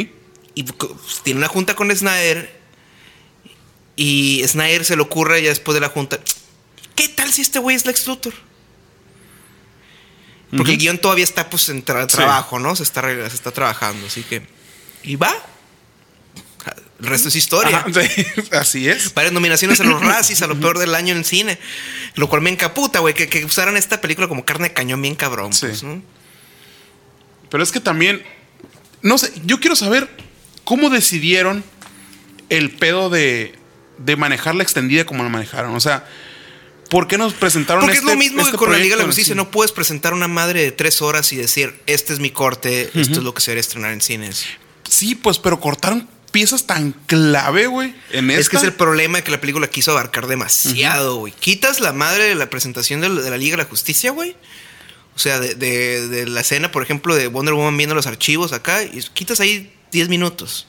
[0.54, 0.90] y pues,
[1.22, 2.58] tiene una junta con Snyder
[3.96, 6.18] y Snyder se le ocurre ya después de la junta,
[6.94, 8.32] ¿qué tal si este güey es Lex Luthor?
[10.56, 12.16] Porque el guion todavía está pues en tra- Sí.
[12.16, 12.74] trabajo, ¿no?
[12.74, 14.46] Se está, se está trabajando, así que...
[15.02, 15.34] Y va.
[17.00, 17.78] El resto es historia.
[17.78, 19.14] Ajá, sí, así es.
[19.14, 21.58] varias nominaciones a los Razzies, a lo peor del año en el cine.
[22.14, 25.14] Lo cual me encaputa, güey, que, que usaran esta película como carne de cañón bien
[25.14, 25.52] cabrón.
[25.52, 25.66] Sí.
[25.66, 26.02] pues, ¿no?
[27.50, 28.22] Pero es que también,
[29.02, 30.08] no sé, yo quiero saber
[30.64, 31.62] cómo decidieron
[32.48, 33.54] el pedo de,
[33.98, 35.74] de manejar la extendida como la manejaron.
[35.76, 36.06] O sea,
[36.90, 39.02] ¿por qué nos presentaron Porque este es lo mismo este que con la Liga de
[39.02, 39.34] la Justicia.
[39.34, 43.18] No puedes presentar una madre de tres horas y decir, este es mi corte, esto
[43.18, 44.44] es lo que se debería estrenar en cines.
[44.88, 48.40] Sí, pues, pero cortaron piezas tan clave, güey, en esta.
[48.40, 51.32] Es que es el problema de que la película quiso abarcar demasiado, güey.
[51.32, 54.36] Quitas la madre de la presentación de, la- Liga de la Justicia, güey.
[55.14, 58.52] O sea, de, de- de la escena, por ejemplo, de Wonder Woman viendo los archivos
[58.52, 60.68] acá, y quitas ahí 10 minutos,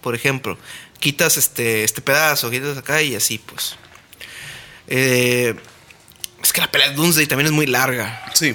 [0.00, 0.58] por ejemplo.
[1.00, 3.76] Quitas este, este pedazo, quitas acá y así, pues.
[4.88, 5.54] Eh,
[6.42, 8.24] es que la pelea de Doomsday también es muy larga.
[8.34, 8.54] Sí.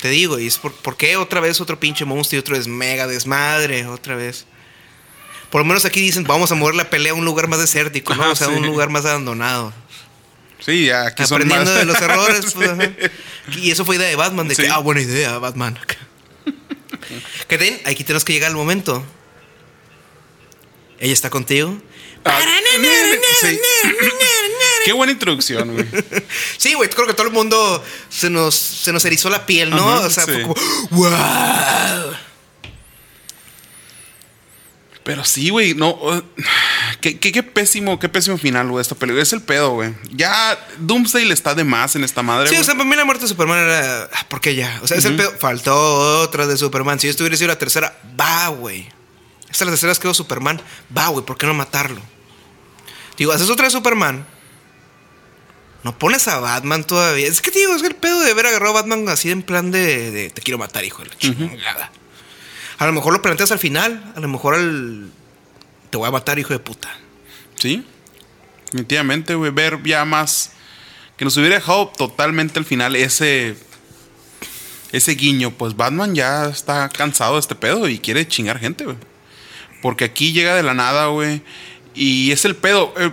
[0.00, 2.66] Te digo, y es por, ¿por qué otra vez otro pinche monstruo y otro es
[2.66, 3.86] mega desmadre?
[3.86, 4.46] Otra vez.
[5.50, 8.14] Por lo menos aquí dicen, vamos a mover la pelea a un lugar más desértico,
[8.14, 8.22] ¿no?
[8.24, 8.56] Ajá, o sea, a sí.
[8.56, 9.72] un lugar más abandonado.
[10.58, 12.52] Sí, aquí son Aprendiendo más- de los errores.
[12.54, 12.70] pues.
[13.58, 15.78] Y eso fue idea de Batman, de que, ah, buena idea, Batman.
[17.48, 19.04] que ten, aquí tenemos que llegar al momento.
[20.98, 21.76] Ella está contigo.
[22.24, 22.40] Ah,
[23.42, 23.58] sí.
[24.84, 25.86] Qué buena introducción, güey.
[26.56, 29.88] Sí, güey, creo que todo el mundo se nos, se nos erizó la piel, ¿no?
[29.88, 30.32] Ajá, o sea, sí.
[30.32, 30.54] fue como,
[30.90, 32.14] wow.
[35.02, 35.90] Pero sí, güey, no.
[35.90, 36.22] uh,
[37.02, 39.22] qué, qué- qué pésimo, qué pésimo final, güey, esta película.
[39.22, 39.94] Es el pedo, güey.
[40.12, 42.48] Ya Doomsday le está de más en esta madre.
[42.48, 44.08] Sí, o sea, para mí la muerte de Superman era.
[44.10, 44.80] ah, ¿Por qué ya?
[44.82, 45.30] O sea, es el pedo.
[45.38, 46.98] Faltó otra de Superman.
[46.98, 48.88] Si yo estuviera sido la tercera, va, güey.
[49.50, 50.62] Esta es la tercera que veo Superman.
[50.96, 52.00] Va, güey, ¿por qué no matarlo?
[53.16, 54.26] Digo, haces otra de Superman.
[55.84, 57.28] No pones a Batman todavía.
[57.28, 59.70] Es que digo, es que el pedo de haber agarrado a Batman así en plan
[59.70, 61.92] de, de, te quiero matar, hijo de la chingada.
[62.78, 64.12] A lo mejor lo planteas al final.
[64.16, 65.10] A lo mejor al.
[65.90, 66.88] Te voy a matar, hijo de puta.
[67.56, 67.84] Sí.
[68.66, 69.50] Definitivamente, güey.
[69.50, 70.52] Ver ya más.
[71.16, 73.56] Que nos hubiera dejado totalmente al final ese.
[74.90, 75.50] Ese guiño.
[75.50, 78.96] Pues Batman ya está cansado de este pedo y quiere chingar gente, güey.
[79.82, 81.42] Porque aquí llega de la nada, güey.
[81.94, 82.92] Y es el pedo.
[82.98, 83.10] eh,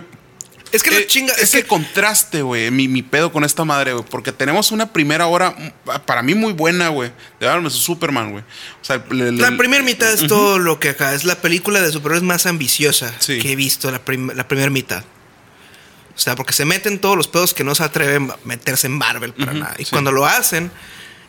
[0.72, 1.32] Es que la eh, chinga.
[1.34, 2.70] Es que contraste, güey.
[2.70, 4.04] Mi, mi pedo con esta madre, güey.
[4.08, 7.12] Porque tenemos una primera hora, mm, para mí, muy buena, güey.
[7.38, 8.42] De Batman vs Superman, güey.
[8.80, 11.14] O sea, le- le- La primera mitad es todo lo que acá.
[11.14, 13.38] Es la película de superhéroes más ambiciosa Sí.
[13.38, 15.04] que he visto, la, prim- la primera mitad.
[16.14, 18.92] O sea, porque se meten todos los pedos que no se atreven a meterse en
[18.98, 19.74] Marvel para nada.
[19.78, 19.90] Y sí.
[19.90, 20.70] cuando lo hacen,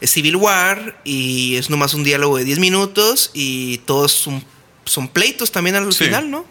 [0.02, 4.44] es Civil War y es nomás un diálogo de 10 minutos y todos son,
[4.86, 6.06] son pleitos también al Sí.
[6.06, 6.46] final, ¿no?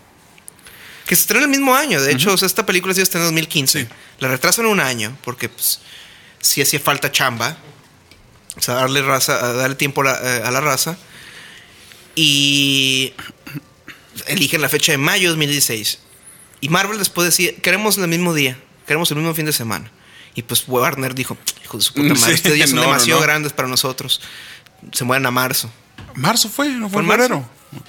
[1.06, 2.00] Que se estrenó el mismo año.
[2.00, 3.82] De hecho, o sea, esta película se estrenó en 2015.
[3.82, 3.88] Sí.
[4.20, 5.80] La retrasan un año porque, pues,
[6.40, 7.56] sí hacía falta chamba.
[8.56, 10.96] O sea, darle, raza, darle tiempo a la, eh, a la raza.
[12.14, 13.14] Y
[14.26, 15.98] eligen la fecha de mayo de 2016.
[16.60, 19.90] Y Marvel después decía, queremos el mismo día, queremos el mismo fin de semana.
[20.34, 22.88] Y pues Warner dijo, hijo de su puta madre, Sí, ustedes ya son no, no,
[22.88, 23.26] demasiado no.
[23.26, 24.20] grandes para nosotros.
[24.92, 25.70] Se mueren a marzo.
[26.14, 27.22] Marzo fue, no ¿Fue fue en marzo?
[27.24, 27.50] febrero.
[27.80, 27.88] Ok.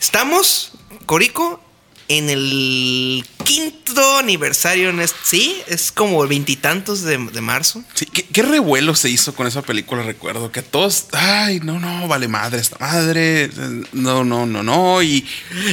[0.00, 0.72] Estamos,
[1.06, 1.62] Corico,
[2.10, 4.90] en el quinto aniversario.
[4.90, 7.84] En este- sí, es como veintitantos de, de marzo.
[7.94, 10.50] Sí, ¿qué, qué revuelo se hizo con esa película, recuerdo.
[10.50, 13.48] Que todos, ay, no, no, vale madre esta madre.
[13.92, 15.02] No, no, no, no.
[15.02, 15.24] Y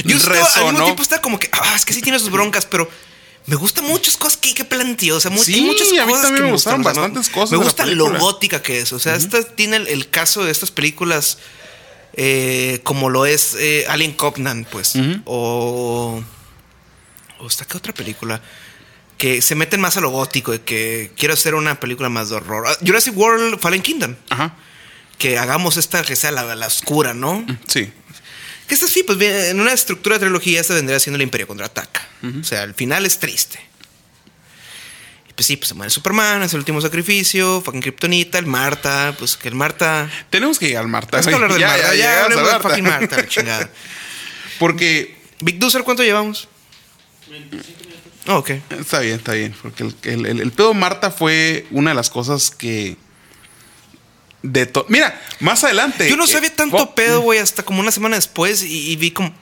[0.04, 2.88] Yo al mismo tiempo estaba como que, ah, es que sí tiene sus broncas, pero
[3.46, 5.16] me gustan muchas cosas que, que planteó.
[5.16, 7.28] O sea, Sí, muchas a mí cosas también que me gustaron gustan, o sea, bastantes
[7.34, 8.92] cosas Me gusta lo gótica que es.
[8.92, 11.38] O sea, esta tiene el, el caso de estas películas
[12.20, 14.94] eh, como lo es eh, Alien Covenant, pues.
[15.24, 16.20] O.
[17.38, 18.42] O esta qué otra película.
[19.18, 22.36] Que se meten más a lo gótico, de que quiero hacer una película más de
[22.36, 22.64] horror.
[22.66, 24.16] Ah, Jurassic World Fallen Kingdom.
[24.30, 24.56] Ajá.
[25.16, 27.46] Que hagamos esta que sea la, la oscura, ¿no?
[27.68, 27.92] Sí.
[28.66, 31.46] Que esta sí, pues bien, en una estructura de trilogía esta vendría siendo el Imperio
[31.46, 32.06] contraataca.
[32.40, 33.60] O sea, el final es triste.
[35.38, 39.36] Pues sí, pues se muere Superman, es el último sacrificio, fucking Kryptonita, el Marta, pues
[39.36, 40.10] que el Marta.
[40.30, 41.18] Tenemos que llegar al Marta.
[41.20, 43.70] Vamos a hablar del Ya, Marta, ya, ya, hablemos del fucking Marta, la chingada.
[44.58, 46.48] Porque Big Dusser, ¿cuánto llevamos?
[47.30, 48.08] 25 minutos.
[48.26, 48.50] Oh, ok.
[48.80, 49.54] Está bien, está bien.
[49.62, 52.96] Porque el, el, el- el pedo Marta fue una de las cosas que.
[54.42, 56.08] De to- Mira, más adelante.
[56.10, 58.96] Yo no eh, sabía tanto oh, pedo, güey, hasta como una semana después y, y
[58.96, 59.32] vi como.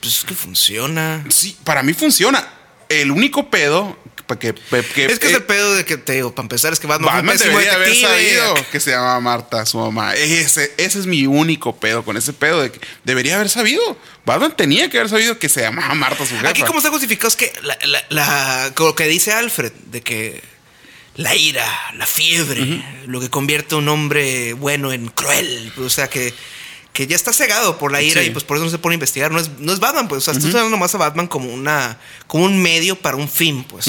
[0.00, 1.24] Pues es que funciona.
[1.30, 2.46] Sí, para mí funciona.
[2.88, 3.96] El único pedo.
[4.40, 4.52] Que,
[4.92, 6.88] que- es que es eh, el pedo de que te digo, para empezar, es que
[6.88, 10.16] Batman, Batman debería haber sabido que se llamaba Marta, su mamá.
[10.16, 12.60] Ese, ese es mi único pedo con ese pedo.
[12.62, 13.96] De que debería haber sabido.
[14.24, 16.48] Batman tenía que haber sabido que se llamaba Marta, su jefa.
[16.48, 20.42] Aquí como está justificado es que la, la, lo que dice Alfred, de que
[21.14, 26.08] la ira, la fiebre, lo que convierte a un hombre bueno en cruel, o sea
[26.08, 26.34] que,
[26.96, 28.28] que ya está cegado por la ira Sí.
[28.28, 30.22] y pues por eso no se pone a investigar, no es, no es Batman, pues,
[30.22, 33.64] o sea, estás usando nomás a Batman como una como un medio para un fin,
[33.64, 33.86] pues.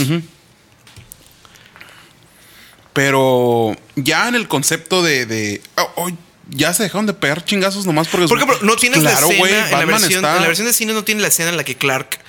[2.93, 5.25] Pero ya en el concepto de.
[5.25, 6.09] de oh, oh,
[6.49, 8.27] ya se dejaron de pegar chingazos nomás porque.
[8.27, 10.73] Por ejemplo, no tienes Claro, la escena en, la versión, está- en la versión de
[10.73, 12.19] cine no tiene la escena en la que Clark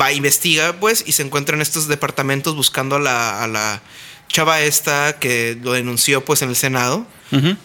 [0.00, 3.82] va a investiga, pues, y se encuentra en estos departamentos buscando a la, a la
[4.28, 7.56] chava esta que lo denunció, pues, en el Senado, Ujú.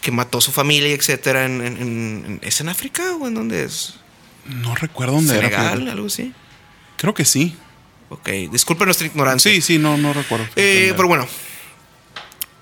[0.00, 1.44] Que mató a su familia, etcétera.
[1.46, 3.94] En, en- en- ¿Es en África o en dónde es?
[4.46, 5.48] No recuerdo dónde era.
[5.48, 5.72] ¿Senegal?
[5.78, 5.90] fíjate.
[5.92, 6.32] Algo así.
[6.96, 7.56] Creo que sí.
[8.08, 9.50] Ok, disculpen nuestra ignorancia.
[9.50, 10.46] Sí, sí, no, no recuerdo.
[10.56, 11.26] Eh, pero bueno.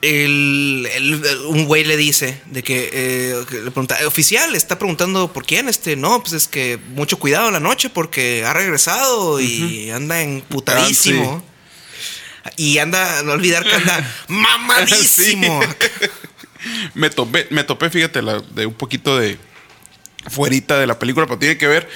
[0.03, 4.79] El, el- un güey le dice de que, eh, que le pregunta, "Eh, oficial, está
[4.79, 9.41] preguntando por quién, este, no, pues es que mucho cuidado la noche porque ha regresado
[9.41, 11.43] y anda emputadísimo.
[12.59, 15.61] Y anda, no olvidar que anda mamadísimo.
[16.95, 19.39] Me topé, me topé, fíjate, la- de un poquito de
[20.29, 21.89] fuerita de la película, pero tiene que ver.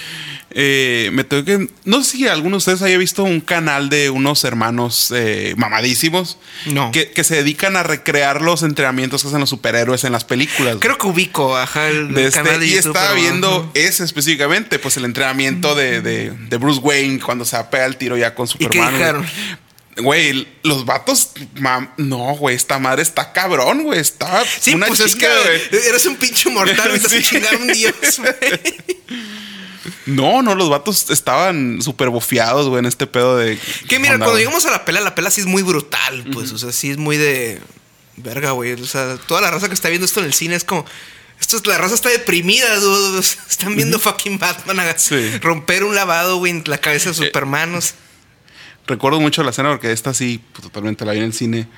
[0.50, 1.68] eh, me tengo que.
[1.84, 6.38] No sé si alguno de ustedes haya visto un canal de unos hermanos eh, mamadísimos
[6.66, 6.90] No.
[6.90, 10.76] que, que se dedican a recrear los entrenamientos que hacen los superhéroes en las películas.
[10.80, 14.96] Creo que ubico, ajá, el, De este- canal y estaba pero, viendo ese específicamente, pues
[14.96, 18.66] el entrenamiento de, de- de Bruce Wayne cuando se apea el tiro ya con ¿Y
[18.68, 18.88] qué Superman.
[18.90, 18.98] güey.
[19.00, 19.26] dijeron?
[19.98, 25.16] Güey, los vatos, mam- no, güey, esta madre está cabrón, güey, está Sí, una pues
[25.16, 25.86] que güey.
[25.88, 27.18] eres un pinche mortal, estás Sí.
[27.18, 28.34] a chingar un dios, güey.
[30.06, 33.58] No, no, los vatos estaban súper bofeados, güey, en este pedo de.
[33.88, 34.42] Que mira, onda, cuando güey.
[34.44, 36.96] llegamos a la pela, la pela sí es muy brutal, pues, o sea, sí es
[36.98, 37.60] muy de
[38.16, 38.72] verga, güey.
[38.72, 40.84] O sea, toda la raza que está viendo esto en el cine es como.
[41.40, 43.20] Esto es, la raza está deprimida, dude.
[43.50, 45.38] Están viendo fucking Batman a- Sí.
[45.38, 47.74] romper un lavado, güey, en la cabeza de Eh, Superman.
[47.76, 47.94] o sea.
[48.88, 51.68] Recuerdo mucho la escena porque esta sí, pues, totalmente la vi en el cine.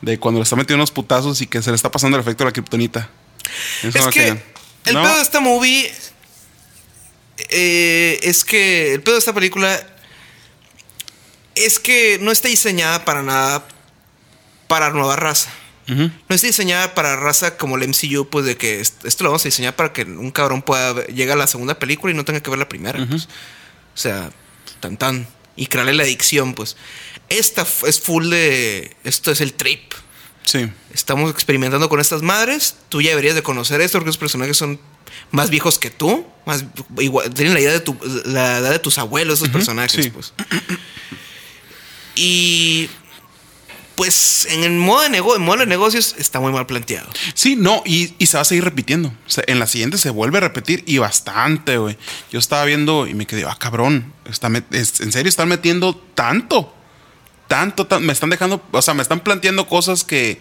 [0.00, 2.44] De cuando le está metiendo unos putazos y que se le está pasando el efecto
[2.44, 3.10] de la kriptonita.
[3.82, 4.28] Eso Es que
[4.86, 5.92] el No, pedo de esta movie
[7.50, 9.78] eh, es que el pedo de esta película
[11.54, 13.66] es que no está diseñada para nada
[14.68, 15.50] para nueva raza.
[15.88, 19.42] No está diseñada para raza como el MCU, pues de que est- esto lo vamos
[19.44, 22.38] a diseñar para que un cabrón pueda llegar a la segunda película y no tenga
[22.40, 23.04] que ver la primera.
[23.08, 23.24] pues.
[23.24, 23.28] O
[23.96, 24.30] sea,
[24.78, 25.26] tan tan.
[25.60, 26.78] Y crearle la adicción, pues.
[27.28, 28.96] Esta es full de.
[29.04, 29.92] Esto es el trip.
[30.46, 30.72] Sí.
[30.94, 32.76] Estamos experimentando con estas madres.
[32.88, 34.80] Tú ya deberías de conocer esto porque los personajes son
[35.32, 36.26] más viejos que tú.
[36.46, 36.64] Más
[36.98, 37.94] igual, tienen la idea de tu,
[38.24, 40.10] la edad de tus abuelos, esos personajes, sí.
[40.10, 40.32] pues.
[42.14, 42.88] Y
[44.00, 47.06] pues en el modo de negocio, en modo de negocios está muy mal planteado.
[47.34, 49.08] Sí, no, y, y se va a seguir repitiendo.
[49.26, 51.98] O sea, en la siguiente se vuelve a repetir y bastante, güey.
[52.32, 56.74] Yo estaba viendo y me quedé, ah, cabrón, está es- en serio están metiendo tanto,
[57.46, 60.40] tanto, tan- me están dejando, o sea, me están planteando cosas que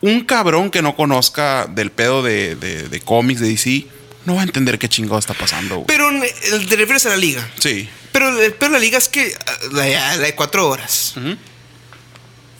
[0.00, 3.86] un cabrón que no conozca del pedo de, de- de cómics de DC
[4.24, 5.86] no va a entender qué chingado está pasando, güey.
[5.86, 7.48] Pero el- te refieres a la liga.
[7.60, 7.88] Sí.
[8.10, 11.14] Pero, el- pero la liga es que ah, la, la de cuatro horas.
[11.16, 11.36] Ujú.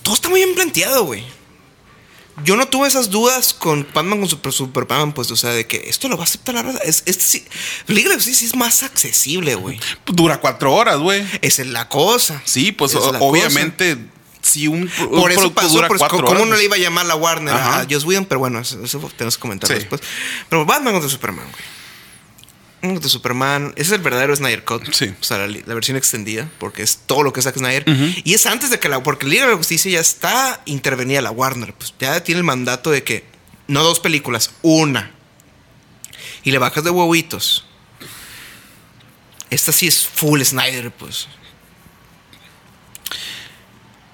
[0.08, 1.22] Todo está muy bien planteado, güey.
[2.44, 5.84] yo no tuve esas dudas con Batman con Super, Superman, pues, o sea, de que
[5.86, 6.80] esto lo va a aceptar la verdad.
[6.82, 7.44] Es, este sí,
[7.88, 9.78] Liga de sí es más accesible, güey.
[10.06, 11.26] Dura cuatro horas, güey.
[11.42, 12.40] Esa es la cosa.
[12.46, 13.98] Sí, pues es obviamente,
[14.40, 16.46] si un, Por eso pasó, dura pues, cuatro ¿cómo horas.
[16.46, 17.80] no le iba a llamar la Warner Ajá.
[17.80, 18.24] a Joss Whedon?
[18.24, 19.80] Pero bueno, eso, eso tenemos que comentarlo Sí.
[19.80, 20.00] después.
[20.48, 21.77] Pero Batman contra Superman, güey.
[22.78, 24.92] Batman contra Superman, ese es el verdadero Snyder Cut.
[24.92, 25.12] Sí.
[25.20, 27.84] O sea, la, la versión extendida, porque es todo lo que saca Snyder.
[28.24, 29.02] Y es antes de que la.
[29.02, 31.74] Porque Liga de la Justicia ya está intervenida la Warner.
[31.74, 33.24] Pues ya tiene el mandato de que
[33.66, 35.12] no dos películas, una.
[36.44, 37.64] Y le bajas de huevitos.
[39.50, 41.26] Esta sí es full Snyder, pues.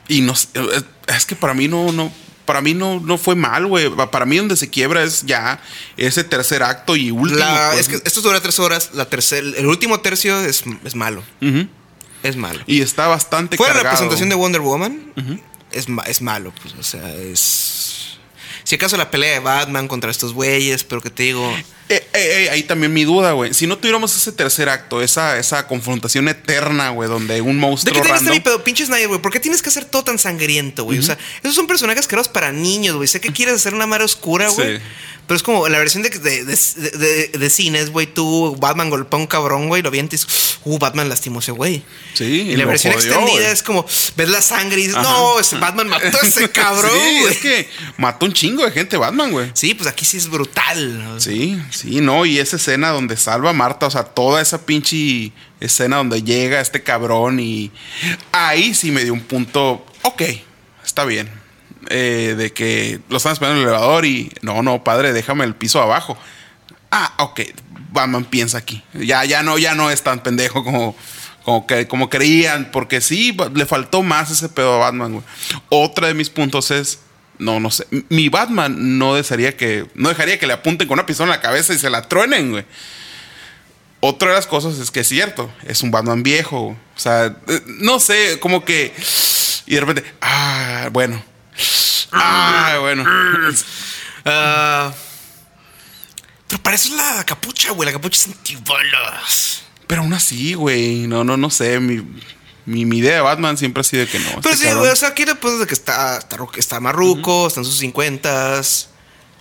[0.09, 2.12] Y no sé, eh, es que para mí no, no,
[2.44, 3.90] para mí no, no fue mal, güey.
[4.11, 5.61] Para mí donde se quiebra es ya
[5.96, 7.38] ese tercer acto y último.
[7.40, 7.80] La- pues.
[7.83, 8.90] es que esto dura tres horas.
[8.94, 11.22] La tercer, el último tercio es, es malo.
[12.22, 12.61] Es malo.
[12.66, 13.92] Y está bastante Fue la cargado.
[13.96, 15.12] representación de Wonder Woman.
[15.72, 16.74] es, ma- es malo, pues.
[16.78, 18.18] O sea, es.
[18.64, 21.54] Si acaso la pelea de Batman contra estos güeyes, pero que te digo.
[21.88, 23.52] Eh, eh, eh, ahí también mi duda, güey.
[23.52, 27.92] Si no tuviéramos ese tercer acto, esa, esa confrontación eterna, güey, donde un ¿De monstruo
[27.94, 28.34] qué tienes random...
[28.34, 28.64] mi pedo?
[28.64, 29.20] Pinche Snyder, güey.
[29.20, 30.98] ¿Por qué tienes que hacer todo tan sangriento, güey?
[30.98, 33.06] O sea, esos son personajes creados para niños, güey.
[33.06, 34.78] Sé que quieres hacer una madre oscura, güey.
[34.78, 34.82] Sí.
[35.26, 36.56] Pero es como la versión de, de, de,
[36.98, 38.06] de- de cines, güey.
[38.06, 39.80] Tú, Batman golpea a un cabrón, güey.
[39.82, 40.26] Lo avientas.
[40.64, 41.82] Uh, Batman lastimó ese güey.
[42.14, 45.10] Sí, Y la versión jodió, extendida es como, ves la sangre y dices, Ajá.
[45.10, 47.68] no, ese Batman mató a ese cabrón, Sí, es que
[47.98, 49.50] mató un chingo de gente Batman, güey.
[49.54, 51.16] Sí, pues aquí sí es brutal.
[51.18, 55.32] Sí, sí, no, y esa escena donde salva a Marta, o sea, toda esa pinche
[55.60, 57.70] escena donde llega este cabrón y
[58.32, 60.22] ahí sí me dio un punto, ok,
[60.84, 61.28] está bien,
[61.90, 65.54] Eh, de que lo están esperando en el elevador y no, no, padre, déjame el
[65.54, 66.16] piso abajo.
[66.90, 67.40] Ah, ok,
[67.92, 70.96] Batman piensa aquí, ya, ya no, ya no es tan pendejo como,
[71.44, 75.24] como, que, como creían, porque sí, le faltó más ese pedo a Batman, güey.
[75.68, 77.00] Otra de mis puntos es,
[77.38, 81.06] no, no sé, mi Batman no desearía que, no dejaría que le apunten con una
[81.06, 82.64] pistola en la cabeza y se la truenen, güey.
[84.00, 87.60] Otra de las cosas es que es cierto, es un Batman viejo, o sea, eh,
[87.80, 88.92] no sé, como que,
[89.66, 91.22] y de repente, ah, bueno,
[92.12, 93.04] ah, bueno,
[94.24, 94.92] Ah,
[96.62, 97.86] pero es la capucha, güey.
[97.86, 99.62] La capucha es antibalas.
[99.86, 102.02] pero aún así, güey, no, no, no sé, mi,
[102.66, 104.29] mi, mi idea de Batman siempre ha sido que no.
[104.42, 106.81] Pero este sí, cabrón- güey, o sea, aquí le pones de que está, está, está
[106.81, 108.88] marruco, está en sus cincuentas.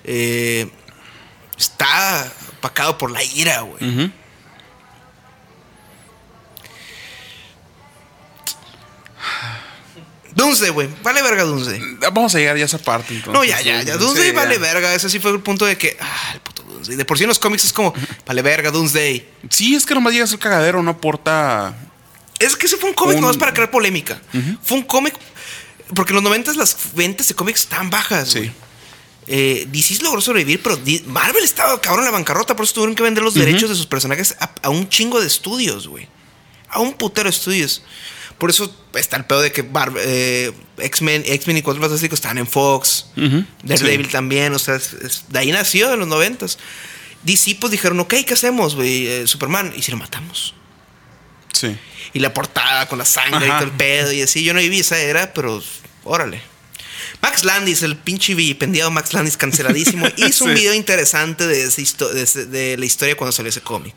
[0.03, 0.69] eh,
[1.57, 4.11] está opacado por la ira, güey.
[10.35, 10.89] Doomsday, güey.
[11.03, 11.79] Vale verga Doomsday.
[12.11, 13.33] Vamos a llegar ya a esa parte, entonces.
[13.33, 13.97] No, ya, ya, ya.
[13.97, 14.61] Doomsday Sí, vale ya.
[14.61, 14.93] verga.
[14.95, 15.95] Ese sí fue el punto de que.
[16.01, 16.95] Ah, el puto Doomsday.
[16.95, 17.93] De por sí en los cómics es como.
[18.25, 19.27] Vale verga, Doomsday.
[19.49, 21.75] Sí, es que nomás llegas al cagadero, no aporta.
[22.45, 24.21] Es que ese fue un cómic Un- nomás para crear polémica.
[24.63, 25.13] Fue un cómic.
[25.95, 28.51] Porque en los 90 las ventas de cómics estaban bajas, Sí.
[29.27, 30.77] Eh, DC logró sobrevivir, pero
[31.07, 33.85] Marvel estaba cabrón en la bancarrota, por eso tuvieron que vender los derechos de sus
[33.87, 36.09] personajes a, a un chingo de estudios, güey.
[36.69, 37.83] A un putero de estudios.
[38.37, 39.63] Por eso está el pedo de que
[39.99, 43.05] eh, X-Men X-Men y Cuatro Fantásticos están en Fox.
[43.15, 43.45] Ujú.
[43.63, 44.11] Daredevil Sí.
[44.11, 46.57] también, o sea, es- es- de ahí nació en los noventas.
[47.23, 49.07] DC pues dijeron, ok, ¿qué hacemos, güey?
[49.07, 50.53] Eh, Superman, y si lo matamos.
[51.53, 51.77] Sí.
[52.13, 54.43] Y la portada con la sangre y todo el pedo y así.
[54.43, 55.63] Yo no viví esa era, pero
[56.03, 56.41] órale.
[57.21, 63.15] Max Landis, el pinche vilipendiado Max Landis canceladísimo, hizo un video interesante de, la historia
[63.15, 63.95] cuando salió ese cómic.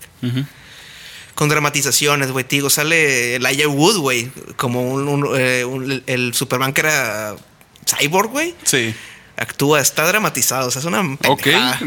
[1.34, 2.46] Con dramatizaciones, güey.
[2.48, 4.30] Digo, sale Elijah Wood, güey.
[4.56, 7.36] Como un, un, eh, un- el Superman que era
[7.84, 8.54] cyborg, güey.
[8.64, 8.94] Sí.
[9.36, 10.68] Actúa, está dramatizado.
[10.68, 11.78] O sea, es una pendejada.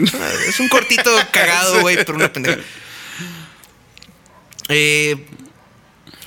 [0.47, 2.59] Es un cortito cagado, güey, pero una pendeja.
[4.67, 5.25] Eh,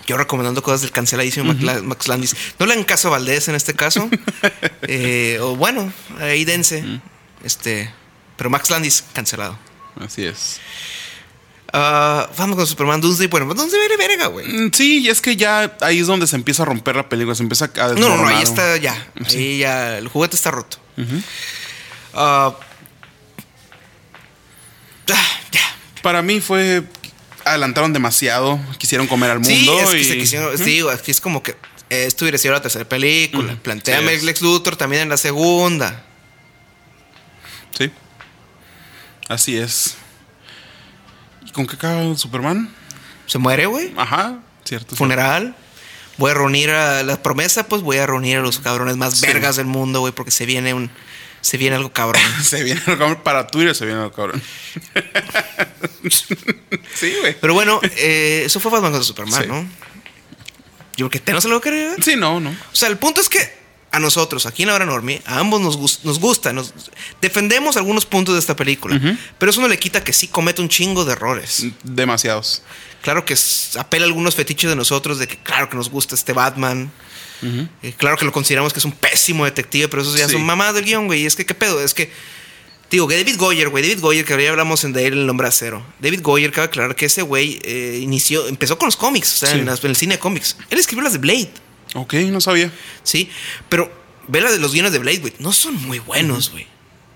[0.06, 2.36] yo recomendando cosas del canceladísimo Max Landis.
[2.58, 4.08] No le hagan caso a Valdés en este caso.
[4.82, 6.84] Eh, o bueno, ahí dense.
[7.44, 7.92] Este.
[8.36, 9.56] Pero Max Landis cancelado.
[10.00, 10.60] Así es.
[11.72, 13.28] Ah, vamos con Superman Doomsday.
[13.28, 14.46] Bueno, Doomsday vale verga, güey.
[14.46, 17.34] Mm, Sí, y es que ya ahí es donde se empieza a romper la película,
[17.34, 19.06] se empieza a No, no, no, ahí está ya.
[19.26, 19.96] Ahí ya.
[19.98, 20.78] El juguete está roto.
[22.12, 22.54] Ah,
[25.06, 25.76] ya.
[26.02, 26.82] Para mí fue.
[27.44, 29.50] Adelantaron demasiado, quisieron comer al mundo.
[29.50, 30.56] Sí, es que y- se quisieron.
[30.64, 31.52] Digo, aquí es como que
[31.90, 33.56] eh, esto hubiera sido la tercera película.
[33.62, 34.24] Planteame Sí, el es.
[34.24, 36.04] Lex Luthor también en la segunda.
[37.78, 37.90] Sí.
[39.28, 39.96] Así es.
[41.46, 42.70] ¿Y con qué acaba Superman?
[43.26, 43.92] Se muere, güey.
[43.96, 44.96] Ajá, cierto.
[44.96, 45.54] Funeral.
[46.18, 49.26] Voy a reunir a la promesa, pues voy a reunir a los cabrones más Sí.
[49.26, 50.90] vergas del mundo, güey, porque se viene un.
[51.42, 52.22] Se viene algo cabrón.
[52.42, 53.22] Se viene algo cabrón.
[53.22, 54.40] Para Twitter se viene algo cabrón.
[56.94, 57.36] sí, güey.
[57.40, 59.48] Pero bueno, eh, eso fue Batman contra Superman, Sí.
[59.48, 59.68] ¿no?
[60.96, 62.04] Yo porque te no se lo quería ver.
[62.04, 62.50] Sí, no, no.
[62.50, 65.60] O sea, el punto es que a nosotros, aquí en la hora normie, a ambos
[65.60, 66.72] nos, gus- nos gusta, nos
[67.20, 68.98] defendemos algunos puntos de esta película,
[69.38, 71.64] pero eso no le quita que sí comete un chingo de errores.
[71.82, 72.62] Demasiados.
[73.02, 73.34] Claro que
[73.78, 76.90] apela a algunos fetiches de nosotros de que claro que nos gusta este Batman.
[77.82, 80.32] Eh, claro que lo consideramos que es un pésimo detective, pero eso ya Sí.
[80.34, 81.22] son mamadas del guion, güey.
[81.22, 81.82] Y es que, ¿qué pedo?
[81.82, 82.10] Es que,
[82.90, 83.82] digo, que David Goyer, güey.
[83.82, 85.84] David Goyer, que ya hablamos en de él, el nombre acero.
[86.00, 89.52] David Goyer, cabe aclarar que ese güey eh, inició, empezó con los cómics, o sea,
[89.52, 89.58] Sí.
[89.58, 90.56] en, las- en el cine de cómics.
[90.70, 91.50] Él escribió las de Blade,
[91.94, 92.70] Ok, no sabía.
[93.02, 93.28] ¿sí?
[93.68, 93.92] Pero
[94.28, 95.34] ve la de los guiones de Blade, güey.
[95.40, 96.66] No son muy buenos, güey.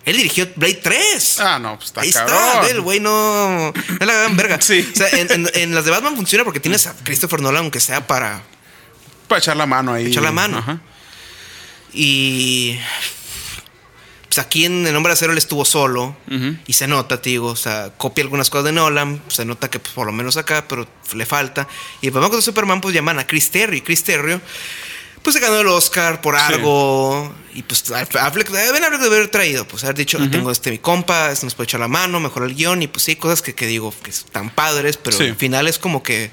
[0.04, 1.40] Él dirigió Blade 3.
[1.40, 2.38] Ah, no, pues está Ahí cabrón.
[2.62, 3.72] está, el güey no.
[3.72, 4.58] No la hagan verga.
[4.60, 4.86] Sí.
[4.92, 7.80] O sea, en, en- en las de Batman funciona porque tienes a Christopher Nolan, aunque
[7.80, 8.42] sea para.
[9.28, 10.06] Para echar la mano ahí.
[10.06, 10.58] Echar la mano.
[10.58, 10.80] Ajá.
[11.92, 12.78] Y.
[14.28, 16.16] Pues aquí en El Hombre de Acero él estuvo solo.
[16.66, 17.48] Y se nota, te digo.
[17.48, 19.22] O sea, copia algunas cosas de Nolan.
[19.28, 21.66] Se nota que pues, por lo menos acá, pero le falta.
[22.02, 23.80] Y el problema con Superman, pues llaman a Chris Terry.
[23.80, 24.38] Chris Terry,
[25.22, 27.34] pues se ganó el Oscar por algo.
[27.54, 29.66] Y pues Affleck, Ben Affleck debe haber traído.
[29.66, 32.54] Pues haber dicho, tengo este mi compa, este nos puede echar la mano, mejor el
[32.54, 32.82] guion.
[32.82, 35.24] Y pues sí, cosas que, que digo que están padres, pero Sí.
[35.24, 36.30] al final es como que.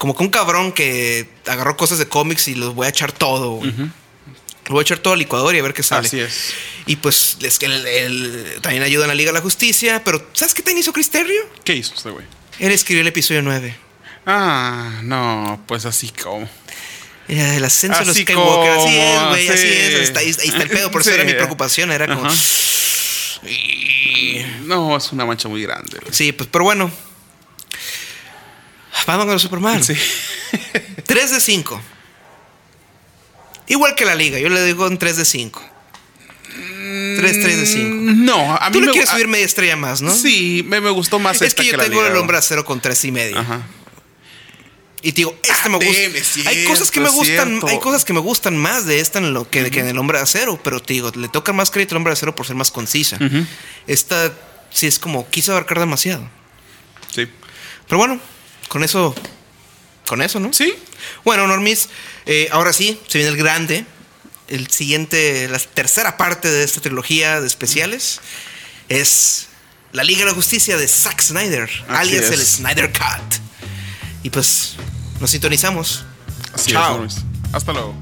[0.00, 3.60] Como que un cabrón que agarró cosas de cómics y los voy a echar todo.
[3.62, 6.08] Lo voy a echar todo al licuador y a ver qué sale.
[6.08, 6.54] Así es.
[6.86, 10.00] Y pues es que el- el- también ayuda en la Liga de la Justicia.
[10.02, 11.42] Pero ¿sabes qué también hizo Chris Terrio?
[11.64, 12.24] ¿Qué hizo este güey?
[12.60, 13.76] Él escribió el episodio 9.
[14.24, 16.48] Ah, no, pues así como.
[17.28, 18.70] El ascenso de los Así Skywalker.
[18.70, 19.48] Así es, güey.
[19.50, 19.68] Así sí.
[19.68, 19.94] es.
[20.16, 20.90] Ahí está, ahí el pedo.
[20.90, 21.14] Por eso Sí.
[21.16, 21.92] era mi preocupación.
[21.92, 22.26] Era como.
[22.26, 22.34] Ajá.
[24.62, 25.98] No, es una mancha muy grande.
[26.10, 26.90] Sí, pues, pero bueno.
[29.06, 29.82] Vamos con Superman.
[29.84, 29.94] Sí.
[31.06, 31.80] 3 de 5.
[33.68, 34.38] Igual que la liga.
[34.38, 35.62] Yo le digo un 3 de 5.
[37.16, 37.88] 3, 3 de 5.
[38.16, 40.14] No, a mí Tú le me quieres a- subir media estrella más, ¿no?
[40.14, 42.38] Sí, me, me gustó más Es esta que yo la tengo Liga, el hombre güey.
[42.38, 43.38] acero con 3 y medio.
[43.38, 43.62] Ajá.
[45.02, 45.90] Y te digo, este me gusta.
[45.92, 47.66] Es hay cosas que me cierto, gustan, cierto.
[47.68, 50.18] hay cosas que me gustan más de esta en lo que, que en el hombre
[50.18, 53.18] acero, pero te digo, le toca más crédito al hombre acero por ser más concisa.
[53.86, 54.32] Esta
[54.70, 56.28] sí es como quiso abarcar demasiado.
[57.14, 57.26] Sí.
[57.88, 58.20] Pero bueno,
[58.70, 59.16] con eso,
[60.06, 60.52] con eso, ¿no?
[60.52, 60.72] Sí.
[61.24, 61.88] Bueno, Normis,
[62.24, 63.84] eh, ahora sí, se viene el grande,
[64.46, 68.20] el siguiente, la tercera parte de esta trilogía de especiales
[68.88, 69.48] es
[69.90, 72.30] la Liga de la Justicia de Zack Snyder, Así alias es.
[72.30, 73.40] el Snyder Cut.
[74.22, 74.76] Y pues
[75.18, 76.04] nos sintonizamos.
[76.52, 77.04] Así Chao.
[77.04, 77.16] es.
[77.52, 77.96] Hasta luego.